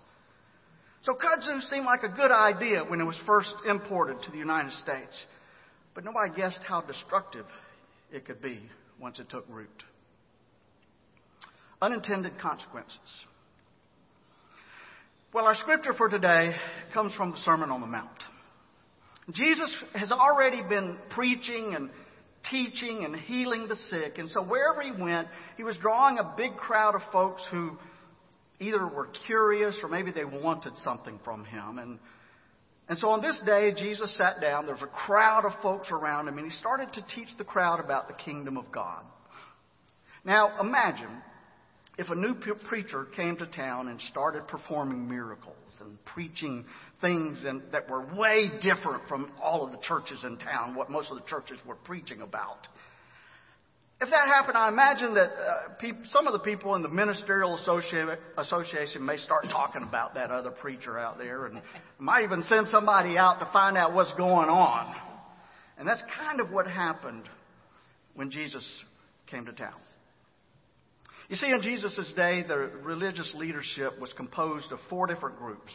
So 1.05 1.13
kudzu 1.13 1.61
seemed 1.71 1.85
like 1.85 2.03
a 2.03 2.09
good 2.09 2.33
idea 2.33 2.83
when 2.83 3.01
it 3.01 3.05
was 3.05 3.21
first 3.27 3.55
imported 3.69 4.23
to 4.23 4.31
the 4.31 4.39
United 4.39 4.73
States, 4.73 5.27
but 5.95 6.03
nobody 6.03 6.35
guessed 6.35 6.61
how 6.67 6.81
destructive 6.81 7.45
it 8.11 8.25
could 8.25 8.41
be 8.41 8.59
once 8.99 9.19
it 9.19 9.29
took 9.29 9.45
root. 9.51 9.69
Unintended 11.83 12.39
consequences. 12.41 12.99
Well, 15.35 15.45
our 15.45 15.55
scripture 15.57 15.93
for 15.93 16.09
today 16.09 16.55
comes 16.95 17.13
from 17.15 17.33
the 17.33 17.39
Sermon 17.39 17.71
on 17.71 17.83
the 17.83 17.87
Mount. 17.87 18.09
Jesus 19.31 19.75
has 19.95 20.11
already 20.11 20.63
been 20.63 20.97
preaching 21.11 21.75
and 21.75 21.91
teaching 22.51 23.05
and 23.05 23.17
healing 23.17 23.69
the 23.69 23.77
sick. 23.77 24.17
And 24.17 24.31
so 24.31 24.43
wherever 24.43 24.81
he 24.81 25.03
went, 25.03 25.29
he 25.57 25.65
was 25.65 25.77
drawing 25.79 26.19
a 26.19 26.35
big 26.37 26.57
crowd 26.57 26.95
of 26.95 27.03
folks 27.13 27.43
who 27.51 27.73
either 28.61 28.87
were 28.87 29.09
curious 29.27 29.77
or 29.83 29.89
maybe 29.89 30.13
they 30.13 30.25
wanted 30.25 30.77
something 30.79 31.19
from 31.25 31.45
him. 31.45 31.79
And, 31.79 31.99
and 32.89 32.99
so 32.99 33.09
on 33.09 33.23
this 33.23 33.41
day, 33.45 33.73
Jesus 33.77 34.17
sat 34.17 34.41
down. 34.41 34.67
There 34.67 34.75
was 34.75 34.83
a 34.83 34.87
crowd 34.87 35.45
of 35.45 35.53
folks 35.63 35.89
around 35.91 36.29
him, 36.29 36.39
and 36.39 36.51
he 36.51 36.57
started 36.59 36.93
to 36.95 37.05
teach 37.15 37.29
the 37.39 37.45
crowd 37.45 37.81
about 37.81 38.09
the 38.09 38.15
kingdom 38.15 38.57
of 38.57 38.71
God. 38.71 39.03
Now, 40.25 40.61
imagine 40.61 41.23
if 41.97 42.11
a 42.11 42.15
new 42.15 42.35
preacher 42.35 43.07
came 43.17 43.37
to 43.37 43.47
town 43.47 43.89
and 43.89 44.01
started 44.11 44.49
performing 44.49 45.09
miracles 45.09 45.55
and 45.81 46.03
preaching 46.05 46.65
things 47.01 47.45
in, 47.45 47.63
that 47.73 47.89
were 47.89 48.05
way 48.17 48.51
different 48.61 49.07
from 49.09 49.31
all 49.41 49.65
of 49.65 49.71
the 49.71 49.79
churches 49.79 50.25
in 50.25 50.37
town, 50.39 50.75
what 50.75 50.91
most 50.91 51.11
of 51.11 51.17
the 51.17 51.25
churches 51.29 51.59
were 51.67 51.77
preaching 51.77 52.21
about. 52.21 52.67
If 54.01 54.11
that 54.11 54.27
happened, 54.27 54.59
I 54.59 54.69
imagine 54.69 55.15
that 55.15 55.31
uh, 55.31 55.75
people, 55.79 56.03
some 56.11 56.27
of 56.27 56.33
the 56.33 56.41
people 56.41 56.75
in 56.75 56.83
the 56.83 56.89
ministerial 56.89 57.57
associ- 57.57 58.19
association 58.37 59.05
may 59.07 59.17
start 59.17 59.45
talking 59.49 59.83
about 59.83 60.15
that 60.15 60.31
other 60.31 60.51
preacher 60.51 60.99
out 60.99 61.17
there 61.17 61.47
and 61.47 61.63
might 61.99 62.25
even 62.25 62.43
send 62.43 62.67
somebody 62.69 63.17
out 63.17 63.39
to 63.39 63.49
find 63.53 63.77
out 63.77 63.95
what's 63.95 64.13
going 64.15 64.49
on. 64.49 64.95
And 65.79 65.87
that's 65.87 66.03
kind 66.19 66.41
of 66.41 66.51
what 66.51 66.67
happened 66.67 67.29
when 68.15 68.31
Jesus 68.31 68.67
came 69.27 69.47
to 69.47 69.53
town. 69.53 69.75
You 71.29 71.37
see, 71.37 71.51
in 71.51 71.63
Jesus' 71.63 72.13
day, 72.17 72.45
the 72.47 72.57
religious 72.59 73.33
leadership 73.35 73.99
was 74.01 74.13
composed 74.17 74.71
of 74.73 74.79
four 74.91 75.07
different 75.07 75.39
groups, 75.39 75.73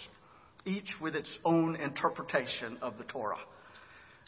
each 0.66 0.90
with 1.02 1.16
its 1.16 1.30
own 1.44 1.76
interpretation 1.78 2.78
of 2.82 2.98
the 2.98 3.06
Torah. 3.06 3.40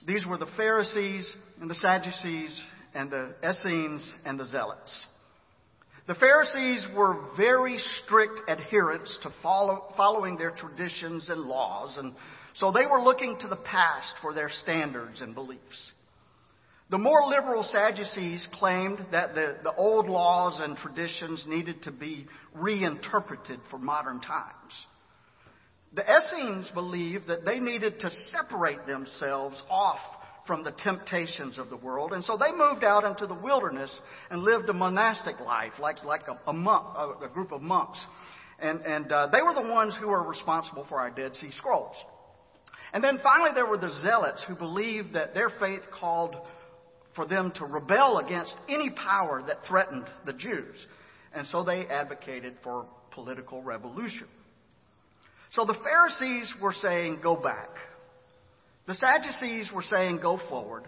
These 0.08 0.26
were 0.26 0.38
the 0.38 0.48
Pharisees 0.58 1.32
and 1.60 1.70
the 1.70 1.76
Sadducees 1.76 2.60
and 2.94 3.10
the 3.12 3.36
Essenes 3.44 4.08
and 4.26 4.40
the 4.40 4.46
Zealots. 4.46 5.06
The 6.08 6.16
Pharisees 6.16 6.88
were 6.96 7.16
very 7.38 7.78
strict 8.04 8.50
adherents 8.50 9.18
to 9.24 9.32
follow, 9.42 9.94
following 9.96 10.38
their 10.38 10.52
traditions 10.52 11.30
and 11.30 11.42
laws, 11.42 11.98
and 11.98 12.14
so 12.56 12.72
they 12.72 12.86
were 12.86 13.02
looking 13.02 13.38
to 13.40 13.48
the 13.48 13.56
past 13.56 14.16
for 14.22 14.34
their 14.34 14.50
standards 14.50 15.22
and 15.22 15.36
beliefs. 15.36 15.92
The 16.90 16.98
more 16.98 17.26
liberal 17.28 17.64
Sadducees 17.64 18.46
claimed 18.54 19.06
that 19.12 19.34
the, 19.34 19.56
the 19.64 19.74
old 19.74 20.10
laws 20.10 20.60
and 20.62 20.76
traditions 20.76 21.46
needed 21.48 21.84
to 21.84 21.92
be 21.92 22.28
reinterpreted 22.54 23.62
for 23.70 23.78
modern 23.78 24.20
times. 24.20 24.74
The 25.94 26.04
Essenes 26.04 26.70
believed 26.74 27.28
that 27.28 27.46
they 27.46 27.60
needed 27.60 28.00
to 28.02 28.10
separate 28.32 28.86
themselves 28.86 29.62
off 29.70 30.00
from 30.48 30.64
the 30.64 30.72
temptations 30.72 31.58
of 31.60 31.70
the 31.70 31.78
world, 31.78 32.14
and 32.14 32.24
so 32.24 32.38
they 32.38 32.52
moved 32.52 32.84
out 32.84 33.04
into 33.04 33.28
the 33.28 33.36
wilderness 33.36 33.92
and 34.30 34.42
lived 34.42 34.70
a 34.70 34.74
monastic 34.74 35.40
life, 35.40 35.74
like, 35.80 36.04
like 36.04 36.28
a, 36.28 36.50
a, 36.50 36.54
monk, 36.54 36.86
a, 36.98 37.26
a 37.26 37.30
group 37.30 37.52
of 37.52 37.62
monks. 37.62 38.04
And, 38.60 38.82
and 38.82 39.12
uh, 39.12 39.28
they 39.32 39.42
were 39.42 39.54
the 39.54 39.70
ones 39.70 39.96
who 40.00 40.08
were 40.08 40.24
responsible 40.24 40.86
for 40.88 41.00
our 41.00 41.10
Dead 41.10 41.36
Sea 41.36 41.52
Scrolls. 41.52 41.96
And 42.94 43.04
then 43.04 43.20
finally, 43.24 43.52
there 43.54 43.66
were 43.66 43.78
the 43.78 43.92
Zealots 44.02 44.44
who 44.48 44.56
believed 44.56 45.14
that 45.14 45.34
their 45.34 45.50
faith 45.50 45.82
called 45.98 46.36
for 47.16 47.26
them 47.26 47.52
to 47.56 47.66
rebel 47.66 48.20
against 48.20 48.56
any 48.70 48.90
power 48.90 49.44
that 49.48 49.66
threatened 49.68 50.06
the 50.26 50.34
Jews. 50.34 50.76
And 51.34 51.48
so 51.48 51.64
they 51.64 51.86
advocated 51.88 52.56
for 52.64 52.86
political 53.12 53.62
revolution. 53.62 54.28
So 55.52 55.66
the 55.66 55.78
Pharisees 55.84 56.54
were 56.62 56.74
saying, 56.82 57.20
go 57.22 57.36
back. 57.36 57.70
The 58.88 58.96
Sadducees 58.96 59.72
were 59.74 59.84
saying, 59.84 60.20
go 60.22 60.40
forward. 60.50 60.84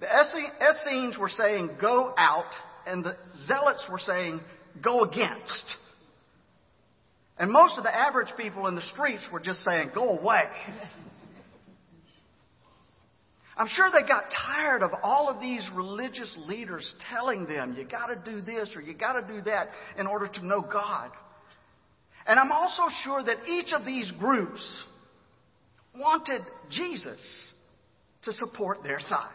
The 0.00 0.06
Essenes 0.06 1.16
were 1.18 1.28
saying, 1.28 1.70
go 1.80 2.12
out. 2.16 2.52
And 2.86 3.04
the 3.04 3.16
Zealots 3.46 3.84
were 3.90 3.98
saying, 3.98 4.40
go 4.82 5.04
against. 5.04 5.74
And 7.38 7.50
most 7.50 7.78
of 7.78 7.84
the 7.84 7.94
average 7.94 8.28
people 8.36 8.66
in 8.66 8.74
the 8.74 8.82
streets 8.92 9.22
were 9.32 9.40
just 9.40 9.62
saying, 9.64 9.90
go 9.94 10.18
away. 10.18 10.44
I'm 13.56 13.68
sure 13.68 13.90
they 13.92 14.06
got 14.08 14.24
tired 14.46 14.82
of 14.82 14.90
all 15.02 15.28
of 15.28 15.40
these 15.40 15.68
religious 15.74 16.34
leaders 16.46 16.94
telling 17.12 17.46
them, 17.46 17.74
you 17.78 17.84
got 17.84 18.06
to 18.06 18.16
do 18.30 18.40
this 18.40 18.72
or 18.74 18.80
you 18.80 18.94
got 18.94 19.20
to 19.20 19.34
do 19.34 19.42
that 19.42 19.68
in 19.98 20.06
order 20.06 20.28
to 20.28 20.46
know 20.46 20.62
God. 20.62 21.10
And 22.26 22.38
I'm 22.38 22.52
also 22.52 22.84
sure 23.04 23.22
that 23.22 23.46
each 23.46 23.72
of 23.74 23.84
these 23.84 24.10
groups 24.18 24.60
wanted 25.96 26.42
Jesus 26.70 27.20
to 28.22 28.32
support 28.32 28.82
their 28.82 29.00
side. 29.00 29.28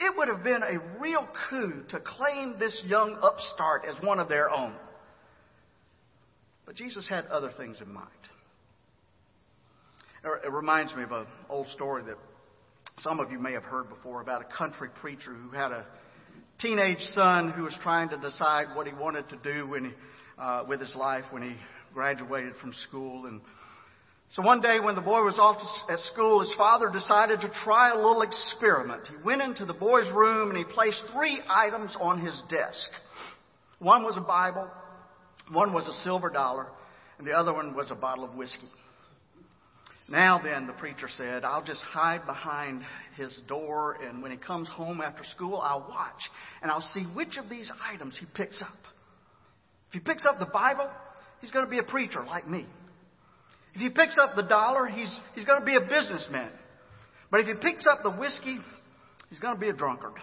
It 0.00 0.16
would 0.16 0.28
have 0.28 0.44
been 0.44 0.62
a 0.62 1.00
real 1.00 1.26
coup 1.48 1.84
to 1.88 1.98
claim 1.98 2.54
this 2.58 2.80
young 2.86 3.18
upstart 3.20 3.82
as 3.88 4.00
one 4.02 4.20
of 4.20 4.28
their 4.28 4.48
own. 4.50 4.74
But 6.66 6.76
Jesus 6.76 7.08
had 7.08 7.26
other 7.26 7.50
things 7.56 7.78
in 7.80 7.92
mind. 7.92 8.08
It 10.44 10.52
reminds 10.52 10.94
me 10.94 11.02
of 11.04 11.12
an 11.12 11.26
old 11.48 11.68
story 11.68 12.02
that 12.04 12.16
some 13.00 13.20
of 13.20 13.30
you 13.30 13.38
may 13.38 13.52
have 13.52 13.62
heard 13.62 13.88
before 13.88 14.20
about 14.20 14.42
a 14.42 14.56
country 14.56 14.88
preacher 15.00 15.32
who 15.32 15.50
had 15.50 15.72
a 15.72 15.86
teenage 16.60 17.00
son 17.14 17.50
who 17.50 17.62
was 17.62 17.74
trying 17.82 18.08
to 18.08 18.18
decide 18.18 18.66
what 18.74 18.86
he 18.86 18.92
wanted 18.92 19.28
to 19.28 19.36
do 19.36 19.68
when 19.68 19.84
he, 19.86 19.90
uh, 20.38 20.64
with 20.68 20.80
his 20.80 20.94
life 20.94 21.24
when 21.30 21.42
he 21.42 21.54
graduated 21.94 22.54
from 22.60 22.72
school. 22.88 23.26
And 23.26 23.40
so 24.32 24.42
one 24.42 24.60
day 24.60 24.78
when 24.78 24.94
the 24.94 25.00
boy 25.00 25.22
was 25.22 25.38
off 25.38 25.56
at 25.90 25.98
school, 26.00 26.40
his 26.40 26.52
father 26.56 26.90
decided 26.90 27.40
to 27.40 27.48
try 27.64 27.90
a 27.90 27.96
little 27.96 28.22
experiment. 28.22 29.08
He 29.08 29.16
went 29.24 29.40
into 29.40 29.64
the 29.64 29.72
boy's 29.72 30.10
room 30.12 30.50
and 30.50 30.58
he 30.58 30.64
placed 30.64 31.02
three 31.14 31.40
items 31.48 31.96
on 31.98 32.24
his 32.24 32.38
desk. 32.50 32.90
One 33.78 34.04
was 34.04 34.16
a 34.16 34.20
Bible, 34.20 34.68
one 35.50 35.72
was 35.72 35.86
a 35.88 36.04
silver 36.04 36.28
dollar, 36.28 36.66
and 37.18 37.26
the 37.26 37.32
other 37.32 37.54
one 37.54 37.74
was 37.74 37.90
a 37.90 37.94
bottle 37.94 38.24
of 38.24 38.34
whiskey. 38.34 38.68
Now 40.10 40.40
then, 40.42 40.66
the 40.66 40.72
preacher 40.72 41.08
said, 41.16 41.44
I'll 41.44 41.64
just 41.64 41.82
hide 41.82 42.24
behind 42.26 42.82
his 43.16 43.38
door, 43.46 43.98
and 44.02 44.22
when 44.22 44.30
he 44.30 44.38
comes 44.38 44.68
home 44.68 45.00
after 45.02 45.22
school, 45.24 45.58
I'll 45.58 45.86
watch, 45.88 46.20
and 46.62 46.70
I'll 46.70 46.88
see 46.94 47.04
which 47.14 47.36
of 47.36 47.50
these 47.50 47.70
items 47.92 48.16
he 48.18 48.26
picks 48.34 48.60
up. 48.62 48.78
If 49.88 49.94
he 49.94 50.00
picks 50.00 50.24
up 50.24 50.38
the 50.38 50.46
Bible, 50.46 50.88
he's 51.40 51.50
going 51.50 51.64
to 51.64 51.70
be 51.70 51.78
a 51.78 51.82
preacher 51.82 52.24
like 52.24 52.48
me. 52.48 52.66
If 53.78 53.82
he 53.82 53.90
picks 53.90 54.18
up 54.18 54.34
the 54.34 54.42
dollar, 54.42 54.86
he's, 54.86 55.20
he's 55.36 55.44
going 55.44 55.60
to 55.60 55.64
be 55.64 55.76
a 55.76 55.80
businessman. 55.80 56.50
But 57.30 57.42
if 57.42 57.46
he 57.46 57.54
picks 57.54 57.86
up 57.86 58.02
the 58.02 58.10
whiskey, 58.10 58.58
he's 59.30 59.38
going 59.38 59.54
to 59.54 59.60
be 59.60 59.68
a 59.68 59.72
drunkard. 59.72 60.14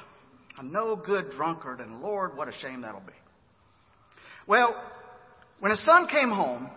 A 0.57 0.63
no 0.63 0.97
good 0.97 1.31
drunkard, 1.31 1.79
and 1.79 2.01
Lord, 2.01 2.35
what 2.35 2.49
a 2.49 2.51
shame 2.51 2.81
that'll 2.81 2.99
be. 2.99 3.13
Well, 4.45 4.75
when 5.61 5.71
his 5.71 5.81
son 5.85 6.07
came 6.07 6.31
home, 6.31 6.69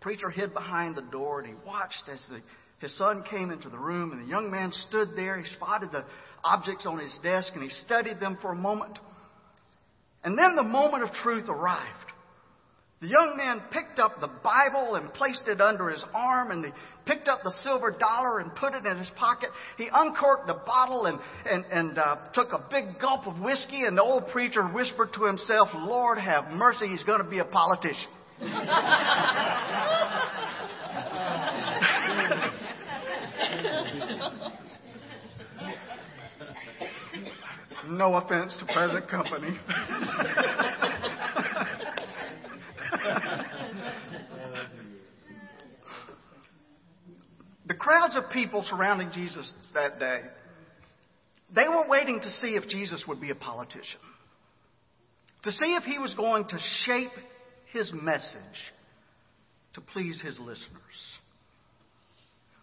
preacher 0.00 0.30
hid 0.30 0.54
behind 0.54 0.94
the 0.94 1.02
door 1.02 1.40
and 1.40 1.48
he 1.48 1.54
watched 1.66 2.04
as 2.08 2.24
the, 2.30 2.40
his 2.78 2.96
son 2.96 3.24
came 3.28 3.50
into 3.50 3.68
the 3.68 3.78
room 3.78 4.12
and 4.12 4.22
the 4.22 4.28
young 4.28 4.52
man 4.52 4.70
stood 4.88 5.16
there. 5.16 5.36
He 5.36 5.52
spotted 5.56 5.90
the 5.90 6.04
objects 6.44 6.86
on 6.86 7.00
his 7.00 7.12
desk 7.24 7.50
and 7.54 7.62
he 7.64 7.70
studied 7.70 8.20
them 8.20 8.38
for 8.40 8.52
a 8.52 8.56
moment. 8.56 9.00
And 10.22 10.38
then 10.38 10.54
the 10.54 10.62
moment 10.62 11.02
of 11.02 11.10
truth 11.10 11.48
arrived. 11.48 12.09
The 13.00 13.08
young 13.08 13.34
man 13.38 13.62
picked 13.70 13.98
up 13.98 14.20
the 14.20 14.28
Bible 14.28 14.96
and 14.96 15.10
placed 15.14 15.48
it 15.48 15.58
under 15.58 15.88
his 15.88 16.04
arm, 16.12 16.50
and 16.50 16.62
he 16.66 16.70
picked 17.06 17.28
up 17.28 17.42
the 17.42 17.52
silver 17.62 17.90
dollar 17.90 18.40
and 18.40 18.54
put 18.54 18.74
it 18.74 18.84
in 18.84 18.98
his 18.98 19.10
pocket. 19.16 19.48
He 19.78 19.88
uncorked 19.90 20.46
the 20.46 20.60
bottle 20.66 21.06
and, 21.06 21.18
and, 21.50 21.64
and 21.72 21.98
uh, 21.98 22.16
took 22.34 22.52
a 22.52 22.62
big 22.70 23.00
gulp 23.00 23.26
of 23.26 23.40
whiskey, 23.40 23.84
and 23.86 23.96
the 23.96 24.02
old 24.02 24.26
preacher 24.28 24.66
whispered 24.66 25.14
to 25.14 25.24
himself, 25.24 25.70
Lord 25.74 26.18
have 26.18 26.50
mercy, 26.50 26.88
he's 26.88 27.04
going 27.04 27.24
to 27.24 27.28
be 27.28 27.38
a 27.38 27.44
politician. 27.46 28.10
no 37.88 38.14
offense 38.14 38.54
to 38.58 38.66
present 38.66 39.08
company. 39.08 39.58
crowds 47.90 48.16
of 48.16 48.30
people 48.30 48.64
surrounding 48.70 49.10
Jesus 49.10 49.52
that 49.74 49.98
day, 49.98 50.20
they 51.52 51.66
were 51.66 51.88
waiting 51.88 52.20
to 52.20 52.30
see 52.30 52.54
if 52.54 52.68
Jesus 52.68 53.02
would 53.08 53.20
be 53.20 53.30
a 53.30 53.34
politician, 53.34 53.98
to 55.42 55.50
see 55.50 55.74
if 55.74 55.82
he 55.82 55.98
was 55.98 56.14
going 56.14 56.44
to 56.44 56.58
shape 56.84 57.10
his 57.72 57.92
message 57.92 58.38
to 59.74 59.80
please 59.80 60.22
his 60.22 60.38
listeners. 60.38 60.68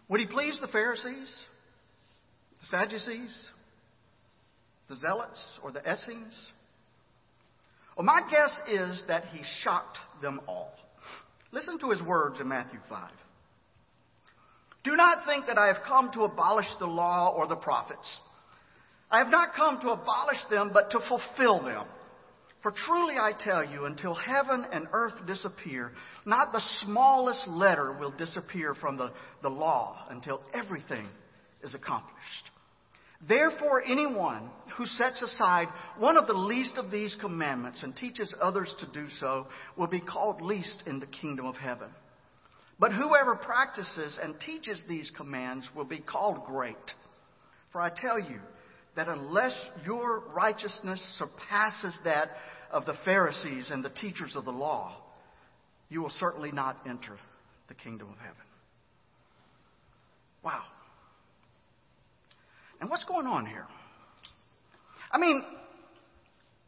Would 0.08 0.20
he 0.20 0.26
please 0.26 0.58
the 0.62 0.68
Pharisees, 0.68 1.30
the 2.62 2.66
Sadducees, 2.70 3.36
the 4.88 4.96
Zealots, 4.96 5.58
or 5.62 5.72
the 5.72 5.80
Essenes? 5.80 6.34
Well, 7.98 8.06
my 8.06 8.20
guess 8.30 8.58
is 8.66 9.04
that 9.08 9.26
he 9.26 9.42
shocked 9.62 9.98
them 10.22 10.40
all. 10.48 10.72
Listen 11.52 11.78
to 11.80 11.90
his 11.90 12.00
words 12.00 12.40
in 12.40 12.48
Matthew 12.48 12.80
5. 12.88 13.10
Do 14.84 14.96
not 14.96 15.26
think 15.26 15.46
that 15.46 15.58
I 15.58 15.66
have 15.66 15.82
come 15.86 16.10
to 16.12 16.24
abolish 16.24 16.68
the 16.78 16.86
law 16.86 17.34
or 17.36 17.46
the 17.46 17.56
prophets. 17.56 18.18
I 19.10 19.18
have 19.18 19.30
not 19.30 19.54
come 19.54 19.80
to 19.80 19.90
abolish 19.90 20.38
them, 20.50 20.70
but 20.72 20.90
to 20.90 21.00
fulfill 21.00 21.62
them. 21.62 21.86
For 22.62 22.72
truly 22.72 23.14
I 23.20 23.32
tell 23.32 23.64
you, 23.64 23.84
until 23.84 24.14
heaven 24.14 24.66
and 24.72 24.88
earth 24.92 25.14
disappear, 25.26 25.92
not 26.26 26.52
the 26.52 26.62
smallest 26.82 27.46
letter 27.46 27.92
will 27.92 28.10
disappear 28.10 28.74
from 28.74 28.96
the, 28.96 29.12
the 29.42 29.48
law 29.48 30.06
until 30.10 30.42
everything 30.52 31.08
is 31.62 31.74
accomplished. 31.74 32.50
Therefore, 33.26 33.82
anyone 33.82 34.50
who 34.76 34.86
sets 34.86 35.22
aside 35.22 35.68
one 35.98 36.16
of 36.16 36.26
the 36.26 36.34
least 36.34 36.76
of 36.76 36.90
these 36.90 37.16
commandments 37.20 37.82
and 37.82 37.96
teaches 37.96 38.32
others 38.40 38.72
to 38.80 38.86
do 38.86 39.08
so 39.20 39.46
will 39.76 39.88
be 39.88 40.00
called 40.00 40.40
least 40.40 40.84
in 40.86 41.00
the 41.00 41.06
kingdom 41.06 41.46
of 41.46 41.56
heaven. 41.56 41.88
But 42.78 42.92
whoever 42.92 43.34
practices 43.34 44.18
and 44.22 44.34
teaches 44.40 44.80
these 44.88 45.10
commands 45.16 45.68
will 45.74 45.84
be 45.84 45.98
called 45.98 46.44
great. 46.44 46.76
For 47.72 47.80
I 47.80 47.90
tell 47.90 48.18
you 48.18 48.38
that 48.94 49.08
unless 49.08 49.52
your 49.84 50.20
righteousness 50.34 51.00
surpasses 51.18 51.98
that 52.04 52.30
of 52.70 52.86
the 52.86 52.94
Pharisees 53.04 53.70
and 53.70 53.84
the 53.84 53.90
teachers 53.90 54.36
of 54.36 54.44
the 54.44 54.52
law, 54.52 54.96
you 55.88 56.02
will 56.02 56.12
certainly 56.20 56.52
not 56.52 56.78
enter 56.86 57.18
the 57.68 57.74
kingdom 57.74 58.08
of 58.08 58.18
heaven. 58.18 58.36
Wow. 60.44 60.62
And 62.80 62.88
what's 62.88 63.04
going 63.04 63.26
on 63.26 63.46
here? 63.46 63.66
I 65.10 65.18
mean, 65.18 65.42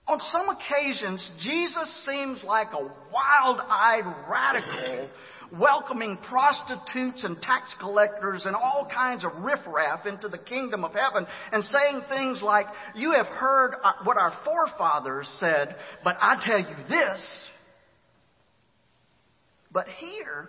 on 0.09 0.19
some 0.33 0.49
occasions, 0.49 1.31
Jesus 1.41 2.07
seems 2.07 2.43
like 2.43 2.69
a 2.73 2.83
wild 2.83 3.61
eyed 3.61 4.27
radical 4.29 5.09
welcoming 5.59 6.19
prostitutes 6.29 7.25
and 7.25 7.41
tax 7.41 7.75
collectors 7.81 8.47
and 8.47 8.55
all 8.55 8.89
kinds 8.93 9.25
of 9.25 9.33
riffraff 9.43 10.07
into 10.07 10.29
the 10.29 10.39
kingdom 10.39 10.85
of 10.85 10.93
heaven 10.93 11.27
and 11.53 11.65
saying 11.65 12.03
things 12.09 12.43
like, 12.43 12.67
You 12.95 13.13
have 13.13 13.27
heard 13.27 13.75
what 14.05 14.17
our 14.17 14.33
forefathers 14.45 15.29
said, 15.39 15.77
but 16.05 16.17
I 16.21 16.43
tell 16.45 16.59
you 16.59 16.77
this. 16.89 17.27
But 19.73 19.87
here, 19.99 20.49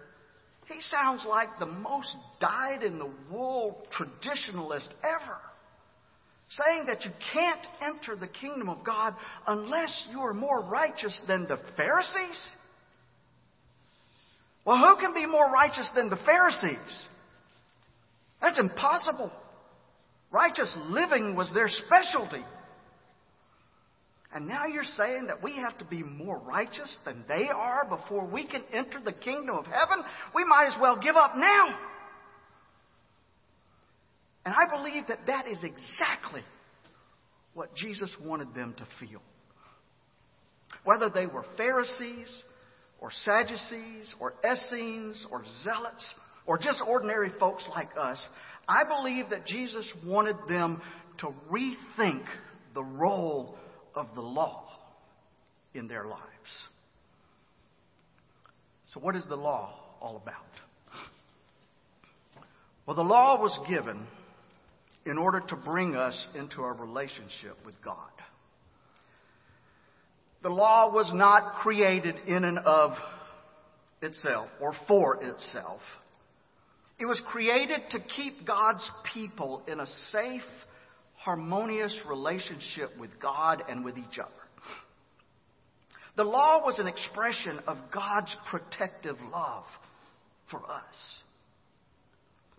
he 0.68 0.82
sounds 0.82 1.26
like 1.28 1.60
the 1.60 1.66
most 1.66 2.16
dyed 2.40 2.84
in 2.84 2.98
the 2.98 3.12
wool 3.32 3.86
traditionalist 3.98 4.90
ever 5.04 5.38
saying 6.50 6.86
that 6.88 7.06
you 7.06 7.12
can't 7.34 7.66
enter 7.82 8.16
the 8.16 8.28
kingdom 8.28 8.70
of 8.70 8.84
God 8.84 9.16
unless 9.48 10.06
you 10.12 10.20
are 10.20 10.34
more 10.34 10.62
righteous 10.62 11.20
than 11.28 11.44
the 11.44 11.60
Pharisees? 11.78 12.50
Well, 14.66 14.78
who 14.78 15.02
can 15.02 15.14
be 15.14 15.26
more 15.26 15.50
righteous 15.50 15.90
than 15.96 16.10
the 16.10 16.20
Pharisees? 16.26 17.08
That's 18.42 18.60
impossible. 18.60 19.32
Righteous 20.32 20.74
living 20.88 21.36
was 21.36 21.52
their 21.54 21.68
specialty. 21.68 22.44
And 24.34 24.48
now 24.48 24.66
you're 24.66 24.84
saying 24.84 25.28
that 25.28 25.44
we 25.44 25.58
have 25.58 25.78
to 25.80 25.86
be 25.86 26.04
more 26.04 26.38
righteous 26.38 26.96
than 27.06 27.26
they 27.28 27.50
are 27.54 27.86
before 27.86 28.26
we 28.26 28.48
can 28.48 28.64
enter 28.72 29.00
the 29.04 29.12
kingdom 29.12 29.56
of 29.56 29.66
heaven? 29.66 30.04
We 30.34 30.46
might 30.46 30.68
as 30.68 30.80
well 30.80 30.98
give 30.98 31.16
up 31.16 31.34
now. 31.36 31.78
And 34.46 34.56
I 34.56 34.76
believe 34.76 35.08
that 35.08 35.28
that 35.28 35.48
is 35.48 35.58
exactly 35.58 36.44
what 37.54 37.76
Jesus 37.76 38.16
wanted 38.24 38.56
them 38.56 38.74
to 38.78 39.06
feel. 39.06 39.22
Whether 40.86 41.10
they 41.10 41.26
were 41.26 41.46
Pharisees 41.58 42.44
or 43.02 43.12
Sadducees 43.26 44.14
or 44.20 44.36
Essenes 44.46 45.26
or 45.32 45.44
Zealots 45.64 46.14
or 46.46 46.58
just 46.58 46.82
ordinary 46.88 47.32
folks 47.40 47.64
like 47.70 47.90
us, 48.00 48.24
I 48.68 48.84
believe 48.88 49.32
that 49.32 49.46
Jesus 49.46 49.92
wanted 50.06 50.38
them 50.48 50.82
to 51.18 51.34
rethink 51.52 52.24
the 52.74 52.84
role 52.84 53.58
of 53.96 54.08
the 54.16 54.22
law 54.22 54.70
in 55.74 55.88
their 55.88 56.06
lives. 56.06 56.22
So, 58.94 59.00
what 59.00 59.16
is 59.16 59.26
the 59.28 59.36
law 59.36 59.74
all 60.02 60.18
about? 60.18 60.36
Well, 62.86 62.96
the 62.96 63.04
law 63.04 63.40
was 63.40 63.58
given 63.70 64.06
in 65.06 65.18
order 65.18 65.40
to 65.40 65.56
bring 65.56 65.96
us 65.96 66.28
into 66.36 66.62
a 66.62 66.72
relationship 66.74 67.58
with 67.66 67.76
God. 67.84 67.96
The 70.44 70.50
law 70.50 70.92
was 70.92 71.12
not 71.14 71.62
created 71.62 72.16
in 72.28 72.44
and 72.44 72.60
of 72.60 72.92
itself 74.02 74.50
or 74.60 74.74
for 74.88 75.24
itself. 75.24 75.82
It 77.00 77.06
was 77.06 77.22
created 77.28 77.82
to 77.92 78.00
keep 78.00 78.46
God's 78.46 78.90
people 79.14 79.64
in 79.68 79.80
a 79.80 79.88
safe, 80.12 80.42
harmonious 81.16 81.98
relationship 82.08 82.98
with 83.00 83.12
God 83.20 83.64
and 83.70 83.86
with 83.86 83.98
each 83.98 84.20
other. 84.20 84.32
The 86.18 86.24
law 86.24 86.64
was 86.64 86.78
an 86.80 86.88
expression 86.88 87.60
of 87.68 87.78
God's 87.94 88.36
protective 88.50 89.16
love 89.32 89.64
for 90.50 90.60
us. 90.60 91.16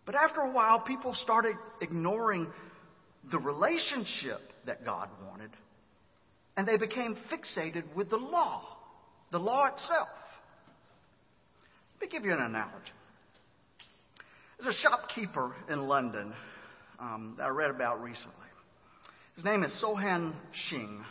But 0.04 0.14
after 0.14 0.40
a 0.40 0.50
while, 0.50 0.80
people 0.80 1.14
started 1.22 1.54
ignoring 1.80 2.48
the 3.30 3.38
relationship 3.38 4.40
that 4.66 4.84
God 4.84 5.08
wanted, 5.28 5.50
and 6.56 6.66
they 6.66 6.76
became 6.76 7.16
fixated 7.30 7.84
with 7.94 8.10
the 8.10 8.16
law, 8.16 8.62
the 9.30 9.38
law 9.38 9.66
itself. 9.66 10.08
Let 12.00 12.10
me 12.10 12.18
give 12.18 12.24
you 12.24 12.32
an 12.32 12.40
analogy. 12.40 12.92
There's 14.60 14.74
a 14.74 14.78
shopkeeper 14.78 15.54
in 15.68 15.80
London 15.88 16.32
um, 17.00 17.34
that 17.38 17.44
I 17.44 17.48
read 17.48 17.70
about 17.70 18.02
recently. 18.02 18.32
His 19.34 19.44
name 19.44 19.62
is 19.64 19.72
Sohan 19.82 20.34
Singh, 20.68 21.04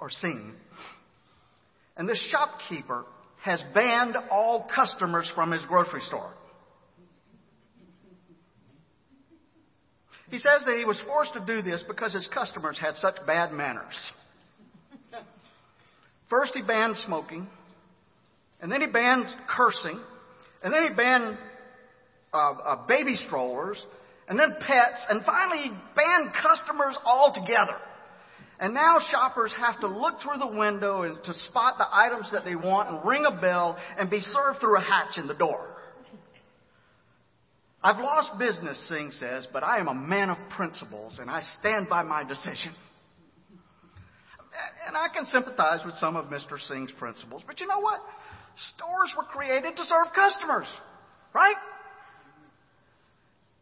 or 0.00 0.10
Singh. 0.10 0.54
And 1.96 2.08
this 2.08 2.20
shopkeeper 2.30 3.04
has 3.42 3.62
banned 3.74 4.16
all 4.30 4.68
customers 4.74 5.30
from 5.34 5.50
his 5.52 5.62
grocery 5.66 6.00
store. 6.02 6.32
He 10.30 10.38
says 10.38 10.62
that 10.64 10.76
he 10.78 10.84
was 10.84 11.00
forced 11.06 11.34
to 11.34 11.40
do 11.40 11.60
this 11.60 11.82
because 11.88 12.14
his 12.14 12.26
customers 12.32 12.78
had 12.78 12.96
such 12.96 13.16
bad 13.26 13.52
manners. 13.52 13.94
First, 16.30 16.54
he 16.54 16.62
banned 16.62 16.96
smoking, 17.04 17.48
and 18.60 18.70
then 18.70 18.80
he 18.80 18.86
banned 18.86 19.26
cursing, 19.48 20.00
and 20.62 20.72
then 20.72 20.84
he 20.88 20.94
banned 20.94 21.36
uh, 22.32 22.36
uh, 22.36 22.86
baby 22.86 23.16
strollers, 23.26 23.84
and 24.28 24.38
then 24.38 24.54
pets, 24.60 25.04
and 25.08 25.24
finally 25.24 25.58
he 25.64 25.70
banned 25.96 26.32
customers 26.40 26.96
altogether. 27.04 27.76
And 28.60 28.74
now 28.74 28.98
shoppers 29.10 29.52
have 29.58 29.80
to 29.80 29.88
look 29.88 30.20
through 30.22 30.38
the 30.38 30.58
window 30.58 31.02
and 31.02 31.16
to 31.24 31.34
spot 31.48 31.78
the 31.78 31.86
items 31.90 32.30
that 32.32 32.44
they 32.44 32.54
want 32.54 32.90
and 32.90 33.08
ring 33.08 33.24
a 33.24 33.40
bell 33.40 33.78
and 33.98 34.10
be 34.10 34.20
served 34.20 34.60
through 34.60 34.76
a 34.76 34.82
hatch 34.82 35.16
in 35.16 35.26
the 35.26 35.34
door. 35.34 35.66
I've 37.82 37.98
lost 37.98 38.38
business, 38.38 38.78
Singh 38.88 39.12
says, 39.12 39.48
but 39.50 39.64
I 39.64 39.78
am 39.78 39.88
a 39.88 39.94
man 39.94 40.28
of 40.28 40.36
principles 40.50 41.18
and 41.18 41.30
I 41.30 41.40
stand 41.58 41.88
by 41.88 42.02
my 42.02 42.22
decision. 42.22 42.74
And 44.86 44.96
I 44.96 45.08
can 45.08 45.26
sympathize 45.26 45.84
with 45.84 45.94
some 45.96 46.16
of 46.16 46.26
Mr. 46.26 46.58
Singh's 46.68 46.92
principles, 46.98 47.42
but 47.46 47.60
you 47.60 47.66
know 47.66 47.80
what? 47.80 48.00
Stores 48.74 49.12
were 49.16 49.24
created 49.24 49.76
to 49.76 49.84
serve 49.84 50.08
customers, 50.14 50.66
right? 51.34 51.56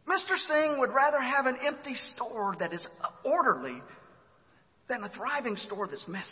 Mr. 0.07 0.37
Singh 0.47 0.79
would 0.79 0.93
rather 0.93 1.19
have 1.19 1.45
an 1.45 1.57
empty 1.65 1.93
store 2.15 2.55
that 2.59 2.73
is 2.73 2.85
orderly 3.23 3.81
than 4.87 5.03
a 5.03 5.09
thriving 5.09 5.55
store 5.57 5.87
that's 5.87 6.07
messy. 6.07 6.25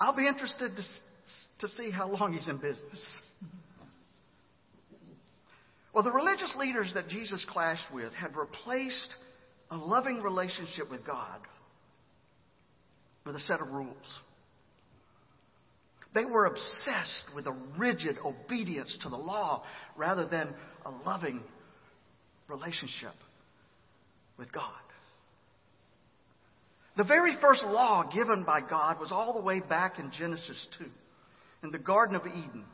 I'll 0.00 0.16
be 0.16 0.26
interested 0.26 0.72
to, 0.76 1.66
to 1.66 1.74
see 1.74 1.90
how 1.90 2.10
long 2.10 2.32
he's 2.32 2.48
in 2.48 2.56
business. 2.56 3.00
Well, 5.94 6.02
the 6.02 6.10
religious 6.10 6.54
leaders 6.56 6.92
that 6.94 7.08
Jesus 7.08 7.46
clashed 7.48 7.90
with 7.94 8.12
had 8.12 8.36
replaced 8.36 9.08
a 9.70 9.76
loving 9.76 10.20
relationship 10.20 10.90
with 10.90 11.06
God 11.06 11.40
with 13.26 13.34
a 13.34 13.40
set 13.40 13.60
of 13.60 13.68
rules. 13.68 13.96
They 16.14 16.24
were 16.24 16.46
obsessed 16.46 17.34
with 17.34 17.46
a 17.46 17.54
rigid 17.76 18.16
obedience 18.24 18.96
to 19.02 19.10
the 19.10 19.16
law 19.16 19.64
rather 19.96 20.24
than 20.26 20.54
a 20.86 20.90
loving 20.90 21.42
relationship 22.48 23.12
with 24.38 24.50
God. 24.52 24.70
The 26.96 27.04
very 27.04 27.36
first 27.42 27.62
law 27.64 28.08
given 28.10 28.44
by 28.44 28.60
God 28.62 28.98
was 28.98 29.12
all 29.12 29.34
the 29.34 29.42
way 29.42 29.60
back 29.60 29.98
in 29.98 30.10
Genesis 30.10 30.66
2, 30.78 30.86
in 31.64 31.70
the 31.70 31.78
Garden 31.78 32.16
of 32.16 32.26
Eden. 32.26 32.64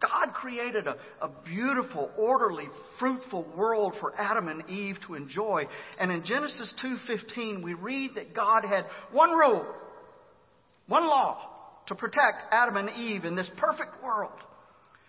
God 0.00 0.32
created 0.32 0.86
a, 0.86 0.96
a, 1.20 1.28
beautiful, 1.44 2.10
orderly, 2.16 2.68
fruitful 2.98 3.44
world 3.56 3.94
for 4.00 4.14
Adam 4.16 4.46
and 4.48 4.68
Eve 4.70 4.96
to 5.06 5.14
enjoy. 5.14 5.64
And 5.98 6.12
in 6.12 6.24
Genesis 6.24 6.72
2:15 6.82 7.62
we 7.62 7.74
read 7.74 8.14
that 8.14 8.34
God 8.34 8.64
had 8.64 8.84
one 9.10 9.32
rule, 9.32 9.66
one 10.86 11.06
law 11.06 11.48
to 11.88 11.94
protect 11.94 12.52
Adam 12.52 12.76
and 12.76 12.90
Eve 12.90 13.24
in 13.24 13.34
this 13.34 13.50
perfect 13.56 14.02
world. 14.02 14.38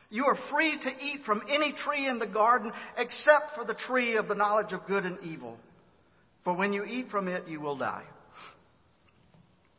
You 0.10 0.26
are 0.26 0.38
free 0.52 0.76
to 0.80 0.90
eat 0.90 1.22
from 1.26 1.44
any 1.48 1.74
tree 1.74 2.08
in 2.08 2.18
the 2.18 2.26
garden 2.26 2.72
except 2.98 3.56
for 3.56 3.64
the 3.64 3.76
tree 3.76 4.18
of 4.18 4.28
the 4.28 4.34
knowledge 4.34 4.74
of 4.74 4.88
good 4.88 5.06
and 5.06 5.20
evil. 5.24 5.58
For 6.44 6.54
when 6.54 6.74
you 6.74 6.84
eat 6.84 7.12
from 7.12 7.28
it, 7.28 7.48
you 7.48 7.62
will 7.62 7.78
die. 7.78 8.06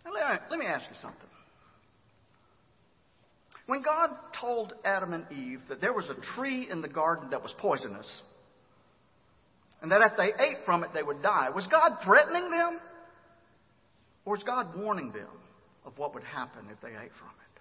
Now, 0.04 0.12
let, 0.12 0.30
me, 0.30 0.38
let 0.50 0.58
me 0.60 0.66
ask 0.66 0.84
you 0.88 0.96
something. 1.02 1.29
When 3.70 3.82
God 3.82 4.10
told 4.40 4.72
Adam 4.84 5.12
and 5.12 5.24
Eve 5.30 5.60
that 5.68 5.80
there 5.80 5.92
was 5.92 6.06
a 6.10 6.16
tree 6.34 6.68
in 6.68 6.82
the 6.82 6.88
garden 6.88 7.30
that 7.30 7.40
was 7.40 7.54
poisonous, 7.58 8.20
and 9.80 9.92
that 9.92 10.02
if 10.02 10.16
they 10.16 10.32
ate 10.42 10.64
from 10.66 10.82
it, 10.82 10.90
they 10.92 11.04
would 11.04 11.22
die, 11.22 11.50
was 11.54 11.68
God 11.68 11.98
threatening 12.04 12.50
them? 12.50 12.80
Or 14.24 14.32
was 14.32 14.42
God 14.42 14.76
warning 14.76 15.12
them 15.12 15.28
of 15.86 15.96
what 15.98 16.14
would 16.14 16.24
happen 16.24 16.64
if 16.72 16.80
they 16.80 16.88
ate 16.88 17.12
from 17.20 17.28
it? 17.28 17.60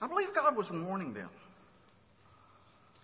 I 0.00 0.08
believe 0.08 0.28
God 0.34 0.56
was 0.56 0.68
warning 0.72 1.12
them. 1.12 1.28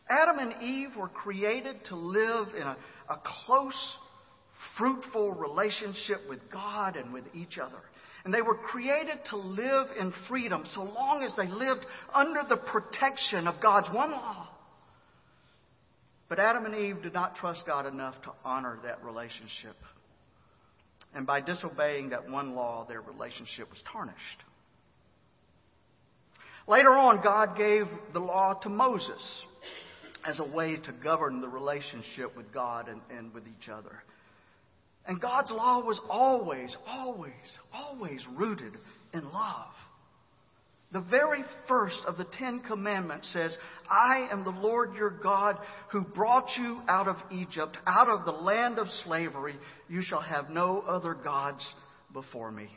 Adam 0.09 0.39
and 0.39 0.63
Eve 0.63 0.97
were 0.97 1.09
created 1.09 1.85
to 1.91 1.95
live 1.95 2.55
in 2.57 2.63
a, 2.63 2.75
a 3.11 3.21
close, 3.45 3.99
fruitful 4.79 5.31
relationship 5.31 6.27
with 6.27 6.41
God 6.51 6.97
and 6.97 7.13
with 7.13 7.25
each 7.35 7.59
other. 7.59 7.83
And 8.29 8.35
they 8.35 8.43
were 8.43 8.57
created 8.57 9.21
to 9.31 9.39
live 9.39 9.87
in 9.99 10.13
freedom 10.29 10.65
so 10.75 10.83
long 10.83 11.23
as 11.23 11.35
they 11.35 11.47
lived 11.47 11.81
under 12.13 12.43
the 12.47 12.59
protection 12.59 13.47
of 13.49 13.59
God's 13.59 13.87
one 13.89 14.11
law. 14.11 14.47
But 16.29 16.39
Adam 16.39 16.67
and 16.67 16.75
Eve 16.75 17.03
did 17.03 17.15
not 17.15 17.37
trust 17.37 17.63
God 17.67 17.87
enough 17.87 18.21
to 18.25 18.33
honor 18.45 18.81
that 18.85 19.03
relationship. 19.03 19.77
And 21.15 21.27
by 21.27 21.41
disobeying 21.41 22.11
that 22.11 22.29
one 22.29 22.55
law, 22.55 22.85
their 22.87 23.01
relationship 23.01 23.71
was 23.71 23.83
tarnished. 23.91 24.19
Later 26.67 26.93
on, 26.93 27.23
God 27.23 27.57
gave 27.57 27.87
the 28.13 28.21
law 28.21 28.53
to 28.63 28.69
Moses 28.69 29.43
as 30.27 30.39
a 30.39 30.45
way 30.45 30.77
to 30.77 30.93
govern 31.03 31.41
the 31.41 31.49
relationship 31.49 32.37
with 32.37 32.53
God 32.53 32.89
and, 32.91 33.01
and 33.09 33.33
with 33.33 33.45
each 33.47 33.71
other. 33.71 34.03
And 35.09 35.21
God's 35.21 35.51
law 35.51 35.81
was 35.81 35.99
always, 36.11 36.77
always, 36.87 37.33
always 37.73 38.21
rooted 38.37 38.75
in 39.15 39.25
love. 39.25 39.73
The 40.93 41.01
very 41.01 41.43
first 41.67 41.99
of 42.07 42.17
the 42.17 42.27
Ten 42.39 42.61
Commandments 42.61 43.31
says, 43.33 43.57
I 43.91 44.29
am 44.31 44.45
the 44.45 44.51
Lord 44.51 44.95
your 44.95 45.11
God 45.11 45.57
who 45.91 46.03
brought 46.03 46.49
you 46.59 46.81
out 46.89 47.09
of 47.09 47.17
Egypt, 47.31 47.77
out 47.87 48.09
of 48.09 48.27
the 48.27 48.33
land 48.33 48.79
of 48.79 48.87
slavery. 49.05 49.57
You 49.89 50.03
shall 50.03 50.21
have 50.21 50.51
no 50.51 50.83
other 50.87 51.15
gods 51.15 51.67
before 52.13 52.51
me. 52.51 52.69